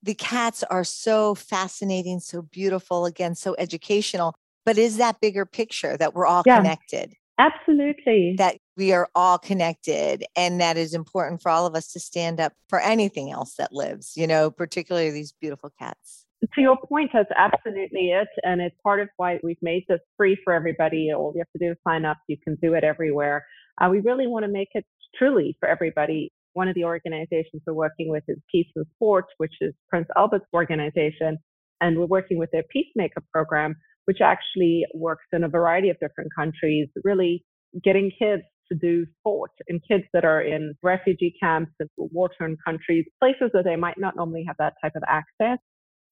the 0.03 0.13
cats 0.13 0.61
are 0.63 0.83
so 0.83 1.33
fascinating, 1.33 2.19
so 2.19 2.43
beautiful, 2.43 3.05
again, 3.05 3.33
so 3.33 3.55
educational. 3.57 4.35
But 4.65 4.77
is 4.77 4.97
that 4.97 5.19
bigger 5.21 5.45
picture 5.45 5.97
that 5.97 6.13
we're 6.13 6.27
all 6.27 6.43
Yeah. 6.45 6.57
connected, 6.57 7.15
Absolutely. 7.39 8.35
that 8.37 8.57
we 8.75 8.93
are 8.93 9.09
all 9.15 9.39
connected, 9.39 10.23
and 10.35 10.61
that 10.61 10.77
is 10.77 10.93
important 10.93 11.41
for 11.41 11.49
all 11.49 11.65
of 11.65 11.73
us 11.75 11.91
to 11.93 11.99
stand 11.99 12.39
up 12.39 12.53
for 12.69 12.79
anything 12.79 13.31
else 13.31 13.55
that 13.55 13.73
lives, 13.73 14.13
you 14.15 14.27
know, 14.27 14.51
particularly 14.51 15.09
these 15.09 15.31
beautiful 15.31 15.71
cats. 15.79 16.25
To 16.41 16.61
your 16.61 16.77
point, 16.87 17.11
that's 17.13 17.29
absolutely 17.35 18.11
it. 18.11 18.27
And 18.43 18.61
it's 18.61 18.75
part 18.83 18.99
of 18.99 19.09
why 19.17 19.39
we've 19.43 19.61
made 19.61 19.85
this 19.89 19.99
free 20.15 20.37
for 20.43 20.53
everybody. 20.53 21.11
All 21.11 21.31
you 21.33 21.39
have 21.39 21.51
to 21.59 21.65
do 21.65 21.71
is 21.71 21.77
sign 21.87 22.05
up. 22.05 22.17
You 22.27 22.37
can 22.43 22.55
do 22.61 22.73
it 22.73 22.83
everywhere. 22.83 23.45
Uh, 23.81 23.89
we 23.89 23.99
really 23.99 24.27
want 24.27 24.45
to 24.45 24.51
make 24.51 24.69
it 24.73 24.85
truly 25.17 25.57
for 25.59 25.67
everybody. 25.67 26.31
One 26.53 26.67
of 26.67 26.75
the 26.75 26.83
organizations 26.83 27.61
we're 27.65 27.73
working 27.73 28.09
with 28.09 28.23
is 28.27 28.37
Peace 28.51 28.67
and 28.75 28.85
Sport, 28.95 29.25
which 29.37 29.53
is 29.61 29.73
Prince 29.89 30.07
Albert's 30.15 30.45
organization. 30.53 31.37
And 31.81 31.97
we're 31.97 32.05
working 32.05 32.37
with 32.37 32.49
their 32.51 32.63
Peacemaker 32.71 33.23
program, 33.31 33.75
which 34.05 34.21
actually 34.21 34.85
works 34.93 35.25
in 35.31 35.43
a 35.43 35.49
variety 35.49 35.89
of 35.89 35.99
different 35.99 36.31
countries, 36.35 36.87
really 37.03 37.43
getting 37.83 38.11
kids 38.17 38.43
to 38.71 38.77
do 38.77 39.05
sport 39.19 39.51
and 39.69 39.81
kids 39.87 40.03
that 40.13 40.25
are 40.25 40.41
in 40.41 40.73
refugee 40.83 41.33
camps 41.41 41.71
and 41.79 41.89
war-torn 41.97 42.57
countries, 42.65 43.05
places 43.19 43.49
where 43.51 43.63
they 43.63 43.75
might 43.75 43.97
not 43.97 44.15
normally 44.15 44.43
have 44.45 44.57
that 44.59 44.73
type 44.81 44.93
of 44.95 45.03
access 45.07 45.57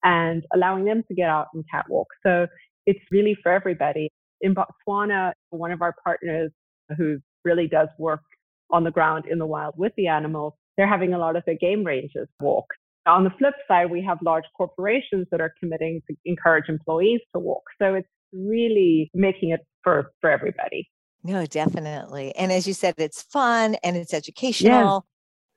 and 0.05 0.45
allowing 0.53 0.85
them 0.85 1.03
to 1.07 1.15
get 1.15 1.27
out 1.27 1.47
and 1.53 1.65
catwalk. 1.69 2.07
So 2.25 2.47
it's 2.85 2.99
really 3.11 3.35
for 3.43 3.51
everybody. 3.51 4.09
In 4.41 4.55
Botswana, 4.55 5.33
one 5.49 5.71
of 5.71 5.81
our 5.81 5.95
partners 6.03 6.51
who 6.95 7.17
really 7.43 7.67
does 7.67 7.89
work 7.97 8.21
on 8.71 8.83
the 8.83 8.91
ground 8.91 9.25
in 9.29 9.39
the 9.39 9.45
wild 9.45 9.73
with 9.77 9.93
the 9.97 10.07
animals, 10.07 10.53
they're 10.77 10.87
having 10.87 11.13
a 11.13 11.17
lot 11.17 11.35
of 11.35 11.43
their 11.45 11.57
game 11.59 11.83
ranges 11.83 12.27
walk. 12.39 12.65
On 13.07 13.23
the 13.23 13.31
flip 13.37 13.53
side, 13.67 13.89
we 13.89 14.03
have 14.03 14.19
large 14.23 14.45
corporations 14.55 15.27
that 15.31 15.41
are 15.41 15.53
committing 15.59 16.01
to 16.07 16.15
encourage 16.25 16.69
employees 16.69 17.21
to 17.33 17.39
walk. 17.39 17.63
So 17.81 17.95
it's 17.95 18.07
really 18.31 19.09
making 19.13 19.51
it 19.51 19.61
for, 19.83 20.11
for 20.21 20.29
everybody. 20.29 20.87
No, 21.23 21.45
definitely. 21.45 22.35
And 22.35 22.51
as 22.51 22.67
you 22.67 22.73
said, 22.73 22.95
it's 22.97 23.23
fun 23.23 23.75
and 23.83 23.97
it's 23.97 24.13
educational 24.13 25.05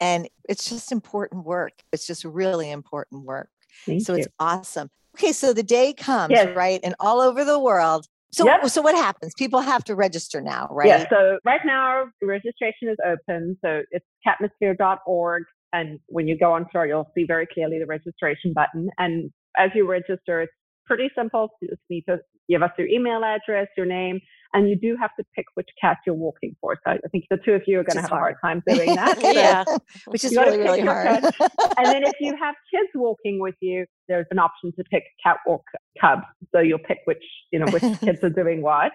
and 0.00 0.28
it's 0.48 0.68
just 0.68 0.92
important 0.92 1.44
work. 1.44 1.72
It's 1.92 2.06
just 2.06 2.24
really 2.24 2.70
important 2.70 3.24
work. 3.24 3.50
Thank 3.86 4.02
so 4.02 4.14
you. 4.14 4.20
it's 4.20 4.28
awesome. 4.38 4.88
Okay, 5.16 5.32
so 5.32 5.52
the 5.52 5.62
day 5.62 5.92
comes, 5.92 6.32
Yes. 6.32 6.54
right? 6.56 6.80
And 6.82 6.94
all 7.00 7.20
over 7.20 7.44
the 7.44 7.58
world. 7.58 8.06
So 8.30 8.44
Yep. 8.44 8.68
so 8.68 8.82
what 8.82 8.94
happens? 8.94 9.32
People 9.38 9.60
have 9.60 9.82
to 9.84 9.94
register 9.94 10.40
now, 10.40 10.68
right? 10.70 10.88
Yeah, 10.88 11.08
so 11.08 11.38
right 11.44 11.60
now 11.64 12.04
registration 12.22 12.88
is 12.88 12.98
open. 13.04 13.56
So 13.64 13.82
it's 13.90 14.04
catmosphere.org. 14.26 15.44
And 15.72 15.98
when 16.06 16.28
you 16.28 16.38
go 16.38 16.52
on 16.52 16.66
store, 16.70 16.86
you'll 16.86 17.10
see 17.14 17.24
very 17.24 17.46
clearly 17.46 17.78
the 17.78 17.86
registration 17.86 18.52
button. 18.52 18.90
And 18.98 19.30
as 19.56 19.70
you 19.74 19.88
register, 19.88 20.42
it's 20.42 20.52
pretty 20.86 21.10
simple. 21.16 21.48
You 21.60 21.68
just 21.68 21.80
need 21.90 22.04
to 22.08 22.18
give 22.48 22.62
us 22.62 22.70
your 22.78 22.88
email 22.88 23.22
address, 23.24 23.68
your 23.76 23.86
name, 23.86 24.20
and 24.54 24.68
you 24.68 24.76
do 24.76 24.96
have 24.96 25.10
to 25.18 25.24
pick 25.34 25.44
which 25.54 25.68
cat 25.80 25.98
you're 26.06 26.14
walking 26.14 26.56
for. 26.60 26.76
So 26.86 26.92
I 26.92 27.08
think 27.10 27.24
the 27.30 27.36
two 27.36 27.52
of 27.52 27.62
you 27.66 27.80
are 27.80 27.84
going 27.84 27.96
to 27.96 28.02
have 28.02 28.12
a 28.12 28.14
hard 28.14 28.36
hard. 28.42 28.62
time 28.62 28.62
doing 28.74 28.94
that. 28.94 29.18
Yeah. 29.22 29.64
Which 30.06 30.24
is 30.24 30.34
really, 30.36 30.58
really 30.58 30.80
hard. 30.80 31.24
and 31.24 31.86
then 31.86 32.04
if 32.04 32.14
you 32.20 32.36
have 32.36 32.54
kids 32.74 32.88
walking 32.94 33.40
with 33.40 33.56
you, 33.60 33.84
there's 34.08 34.26
an 34.30 34.38
option 34.38 34.72
to 34.76 34.84
pick 34.90 35.04
catwalk 35.22 35.62
cubs. 36.00 36.22
So 36.54 36.60
you'll 36.60 36.78
pick 36.78 36.98
which, 37.04 37.22
you 37.52 37.58
know, 37.58 37.70
which 37.70 37.82
kids 38.00 38.24
are 38.24 38.30
doing 38.30 38.62
what. 38.62 38.92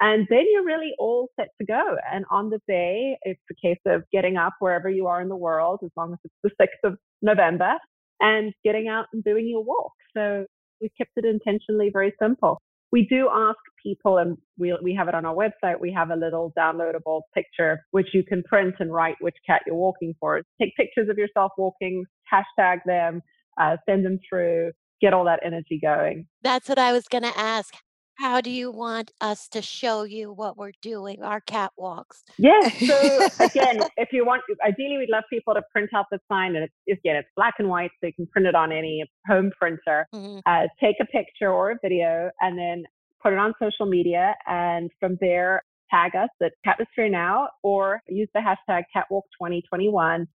And 0.00 0.26
then 0.28 0.44
you're 0.50 0.64
really 0.64 0.92
all 0.98 1.28
set 1.38 1.48
to 1.60 1.66
go. 1.66 1.96
And 2.12 2.24
on 2.30 2.50
the 2.50 2.60
day, 2.66 3.16
it's 3.22 3.40
a 3.50 3.54
case 3.54 3.78
of 3.86 4.02
getting 4.12 4.36
up 4.36 4.54
wherever 4.58 4.88
you 4.88 5.06
are 5.06 5.20
in 5.20 5.28
the 5.28 5.36
world, 5.36 5.80
as 5.84 5.90
long 5.96 6.12
as 6.12 6.18
it's 6.24 6.34
the 6.42 6.64
6th 6.64 6.92
of 6.92 6.98
November, 7.22 7.74
and 8.20 8.52
getting 8.64 8.88
out 8.88 9.06
and 9.12 9.22
doing 9.22 9.48
your 9.48 9.62
walk. 9.62 9.92
So 10.16 10.46
we 10.80 10.90
kept 10.98 11.12
it 11.16 11.24
intentionally 11.24 11.90
very 11.92 12.12
simple. 12.20 12.60
We 12.94 13.08
do 13.10 13.28
ask 13.28 13.58
people, 13.82 14.18
and 14.18 14.38
we, 14.56 14.72
we 14.80 14.94
have 14.94 15.08
it 15.08 15.16
on 15.16 15.24
our 15.24 15.34
website, 15.34 15.80
we 15.80 15.92
have 15.92 16.10
a 16.10 16.14
little 16.14 16.52
downloadable 16.56 17.22
picture 17.34 17.80
which 17.90 18.06
you 18.14 18.22
can 18.22 18.44
print 18.44 18.76
and 18.78 18.92
write 18.92 19.16
which 19.20 19.34
cat 19.44 19.62
you're 19.66 19.74
walking 19.74 20.14
for. 20.20 20.40
Take 20.60 20.76
pictures 20.76 21.08
of 21.08 21.18
yourself 21.18 21.50
walking, 21.58 22.04
hashtag 22.32 22.78
them, 22.86 23.20
uh, 23.60 23.78
send 23.84 24.06
them 24.06 24.20
through, 24.28 24.70
get 25.00 25.12
all 25.12 25.24
that 25.24 25.40
energy 25.44 25.80
going. 25.82 26.28
That's 26.42 26.68
what 26.68 26.78
I 26.78 26.92
was 26.92 27.08
going 27.08 27.24
to 27.24 27.36
ask. 27.36 27.74
How 28.16 28.40
do 28.40 28.50
you 28.50 28.70
want 28.70 29.12
us 29.20 29.48
to 29.48 29.62
show 29.62 30.04
you 30.04 30.32
what 30.32 30.56
we're 30.56 30.72
doing, 30.82 31.22
our 31.22 31.40
catwalks? 31.40 32.22
Yes. 32.38 32.72
So 32.86 33.44
again, 33.44 33.80
if 33.96 34.10
you 34.12 34.24
want, 34.24 34.42
ideally, 34.64 34.98
we'd 34.98 35.10
love 35.10 35.24
people 35.30 35.54
to 35.54 35.62
print 35.72 35.90
out 35.94 36.06
the 36.10 36.20
sign, 36.30 36.54
and 36.56 36.68
it's 36.86 37.00
again, 37.00 37.16
it's 37.16 37.28
black 37.36 37.54
and 37.58 37.68
white, 37.68 37.90
so 38.00 38.06
you 38.06 38.12
can 38.12 38.26
print 38.28 38.46
it 38.46 38.54
on 38.54 38.72
any 38.72 39.04
home 39.26 39.50
printer. 39.58 40.06
Mm-hmm. 40.14 40.38
Uh, 40.46 40.68
take 40.80 40.96
a 41.00 41.06
picture 41.06 41.50
or 41.50 41.72
a 41.72 41.76
video, 41.82 42.30
and 42.40 42.58
then 42.58 42.84
put 43.22 43.32
it 43.32 43.38
on 43.38 43.52
social 43.60 43.86
media, 43.86 44.34
and 44.46 44.90
from 45.00 45.18
there, 45.20 45.62
tag 45.90 46.14
us 46.14 46.28
at 46.42 46.52
Catmosphere 46.66 47.10
Now, 47.10 47.48
or 47.62 48.00
use 48.08 48.28
the 48.34 48.40
hashtag 48.40 48.84
Catwalk 48.92 49.24
2021 49.40 50.26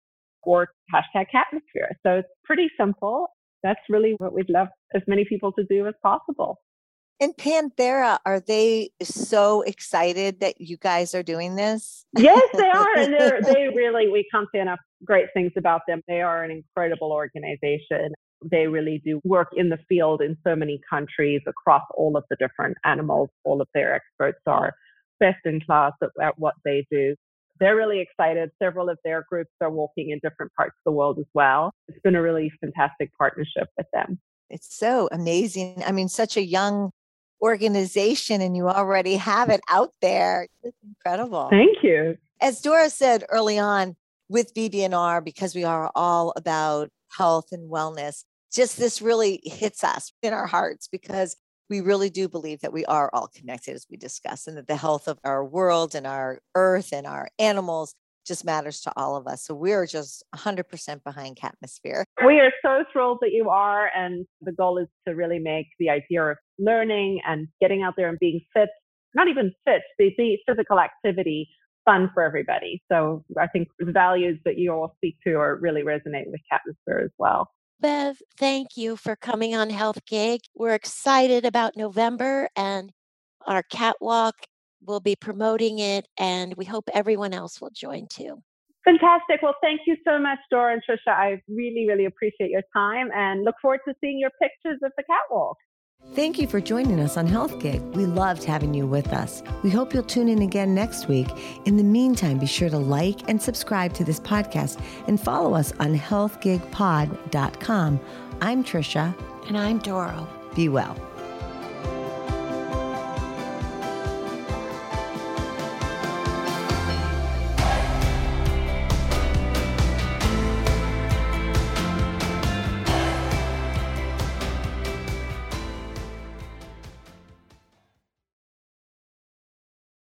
or 0.44 0.70
hashtag 0.94 1.26
Catmosphere. 1.34 1.92
So 2.04 2.18
it's 2.18 2.28
pretty 2.44 2.70
simple. 2.80 3.28
That's 3.64 3.80
really 3.90 4.16
what 4.20 4.34
we'd 4.34 4.50
love 4.50 4.68
as 4.96 5.02
many 5.08 5.26
people 5.26 5.52
to 5.54 5.64
do 5.70 5.88
as 5.88 5.94
possible. 6.02 6.60
And 7.22 7.36
Panthera, 7.36 8.20
are 8.26 8.40
they 8.40 8.92
so 9.02 9.62
excited 9.64 10.40
that 10.40 10.62
you 10.62 10.78
guys 10.78 11.14
are 11.14 11.24
doing 11.24 11.56
this? 11.56 12.06
Yes, 12.18 12.48
they 12.54 12.70
are. 12.70 12.98
And 12.98 13.14
they're, 13.14 13.42
they 13.44 13.68
really, 13.76 14.08
we 14.08 14.26
can't 14.32 14.48
say 14.54 14.62
enough 14.62 14.80
great 15.04 15.28
things 15.34 15.52
about 15.58 15.82
them. 15.88 16.02
They 16.08 16.22
are 16.22 16.44
an 16.44 16.52
incredible 16.52 17.12
organization. 17.12 18.14
They 18.50 18.68
really 18.68 19.02
do 19.04 19.20
work 19.26 19.50
in 19.54 19.68
the 19.68 19.80
field 19.90 20.22
in 20.22 20.38
so 20.48 20.56
many 20.56 20.80
countries 20.90 21.42
across 21.46 21.84
all 21.96 22.16
of 22.16 22.24
the 22.30 22.38
different 22.38 22.78
animals. 22.86 23.30
All 23.44 23.62
of 23.62 23.68
their 23.74 23.94
experts 23.94 24.40
are 24.48 24.74
best 25.20 25.40
in 25.44 25.60
class 25.60 25.92
at, 26.02 26.10
at 26.22 26.40
what 26.40 26.56
they 26.64 26.86
do. 26.90 27.16
They're 27.60 27.76
really 27.76 28.00
excited. 28.00 28.52
Several 28.64 28.90
of 28.90 28.98
their 29.04 29.26
groups 29.30 29.52
are 29.60 29.70
walking 29.70 30.12
in 30.12 30.20
different 30.24 30.54
parts 30.54 30.76
of 30.78 30.92
the 30.92 30.94
world 30.94 31.20
as 31.20 31.26
well. 31.34 31.74
It's 31.90 32.00
been 32.00 32.16
a 32.16 32.22
really 32.22 32.50
fantastic 32.62 33.12
partnership 33.18 33.68
with 33.78 33.88
them. 33.92 34.20
It's 34.50 34.74
so 34.74 35.10
amazing. 35.12 35.84
I 35.86 35.92
mean, 35.92 36.08
such 36.08 36.38
a 36.38 36.44
young 36.44 36.92
organization 37.42 38.42
and 38.42 38.56
you 38.56 38.68
already 38.68 39.16
have 39.16 39.50
it 39.50 39.62
out 39.70 39.94
there. 40.02 40.48
It's 40.64 40.78
incredible. 40.84 41.48
Thank 41.50 41.78
you. 41.84 42.18
As 42.42 42.62
Dora 42.62 42.90
said 42.90 43.24
early 43.30 43.60
on 43.60 43.96
with 44.30 44.54
BBNR, 44.54 45.24
because 45.24 45.56
we 45.56 45.64
are 45.64 45.92
all 45.96 46.34
about 46.36 46.90
health 47.18 47.48
and 47.52 47.72
wellness, 47.72 48.24
just 48.52 48.78
this 48.78 49.02
really 49.02 49.42
hits 49.44 49.84
us 49.84 50.12
in 50.22 50.34
our 50.34 50.48
hearts 50.48 50.88
because 50.88 51.36
we 51.70 51.82
really 51.82 52.10
do 52.10 52.28
believe 52.28 52.62
that 52.62 52.74
we 52.74 52.84
are 52.86 53.12
all 53.14 53.28
connected, 53.28 53.76
as 53.76 53.86
we 53.90 53.98
discussed, 53.98 54.48
and 54.48 54.58
that 54.58 54.68
the 54.68 54.76
health 54.76 55.08
of 55.08 55.20
our 55.24 55.46
world 55.46 55.94
and 55.94 56.08
our 56.08 56.40
earth 56.56 56.92
and 56.92 57.06
our 57.06 57.30
animals 57.38 57.94
just 58.26 58.46
matters 58.46 58.82
to 58.82 58.92
all 58.96 59.16
of 59.16 59.28
us. 59.28 59.44
So 59.44 59.54
we're 59.54 59.86
just 59.86 60.24
100% 60.36 61.04
behind 61.04 61.38
Catmosphere. 61.38 62.04
We 62.26 62.40
are 62.40 62.52
so 62.64 62.84
thrilled 62.92 63.20
that 63.22 63.32
you 63.32 63.50
are. 63.50 63.90
And 63.96 64.26
the 64.42 64.52
goal 64.52 64.78
is 64.78 64.88
to 65.08 65.16
really 65.16 65.40
make 65.40 65.68
the 65.80 65.90
idea 65.90 66.24
of 66.24 66.38
learning 66.60 67.22
and 67.28 67.48
getting 67.62 67.82
out 67.82 67.94
there 67.98 68.10
and 68.10 68.20
being 68.20 68.42
fit, 68.54 68.70
not 69.16 69.28
even 69.28 69.52
fit, 69.66 69.82
the, 69.98 70.12
the 70.18 70.38
physical 70.48 70.80
activity 70.80 71.48
fun 71.86 72.12
for 72.14 72.22
everybody. 72.24 72.84
So 72.92 73.24
I 73.40 73.48
think 73.48 73.70
the 73.80 73.92
values 73.92 74.38
that 74.46 74.58
you 74.58 74.72
all 74.72 74.94
speak 74.98 75.16
to 75.26 75.36
are 75.36 75.56
really 75.56 75.82
resonate 75.82 76.28
with 76.28 76.42
Catmosphere 76.52 77.04
as 77.04 77.12
well. 77.18 77.50
Bev, 77.80 78.18
thank 78.38 78.76
you 78.76 78.98
for 78.98 79.16
coming 79.16 79.56
on 79.56 79.70
Health 79.70 80.00
Gig. 80.06 80.42
We're 80.54 80.76
excited 80.76 81.46
about 81.46 81.78
November 81.78 82.50
and 82.56 82.92
our 83.48 83.64
catwalk 83.64 84.36
We'll 84.86 85.02
be 85.02 85.16
promoting 85.16 85.80
it, 85.80 86.08
and 86.18 86.54
we 86.56 86.66
hope 86.66 86.90
everyone 86.94 87.34
else 87.34 87.60
will 87.60 87.72
join 87.72 88.08
too. 88.08 88.42
Fantastic. 88.86 89.42
Well, 89.44 89.56
thank 89.62 89.82
you 89.86 89.98
so 90.08 90.18
much, 90.18 90.40
Dora 90.50 90.74
and 90.74 90.82
Trisha. 90.82 91.12
I 91.12 91.42
really, 91.50 91.86
really 91.88 92.06
appreciate 92.06 92.50
your 92.50 92.64
time 92.74 93.10
and 93.14 93.44
look 93.44 93.56
forward 93.62 93.82
to 93.88 93.94
seeing 94.00 94.20
your 94.20 94.32
pictures 94.42 94.80
of 94.84 94.92
the 94.98 95.04
catwalk. 95.04 95.58
Thank 96.16 96.40
you 96.40 96.48
for 96.48 96.60
joining 96.60 97.00
us 97.00 97.18
on 97.18 97.28
Health 97.28 97.60
Gig. 97.60 97.82
We 97.96 98.06
loved 98.06 98.44
having 98.44 98.74
you 98.74 98.88
with 98.88 99.14
us. 99.14 99.44
We 99.64 99.70
hope 99.70 99.94
you'll 99.94 100.04
tune 100.04 100.28
in 100.28 100.42
again 100.42 100.74
next 100.74 101.08
week. 101.08 101.28
In 101.66 101.78
the 101.78 101.84
meantime, 101.84 102.40
be 102.40 102.46
sure 102.46 102.70
to 102.70 102.78
like 102.78 103.30
and 103.30 103.42
subscribe 103.42 103.94
to 103.94 104.04
this 104.04 104.20
podcast 104.20 104.82
and 105.08 105.20
follow 105.20 105.54
us 105.54 105.72
on 105.80 105.98
healthgigpod.com. 105.98 108.00
I'm 108.42 108.64
Trisha. 108.64 109.48
And 109.48 109.58
I'm 109.58 109.80
Dora. 109.80 110.28
Be 110.56 110.68
well. 110.68 110.98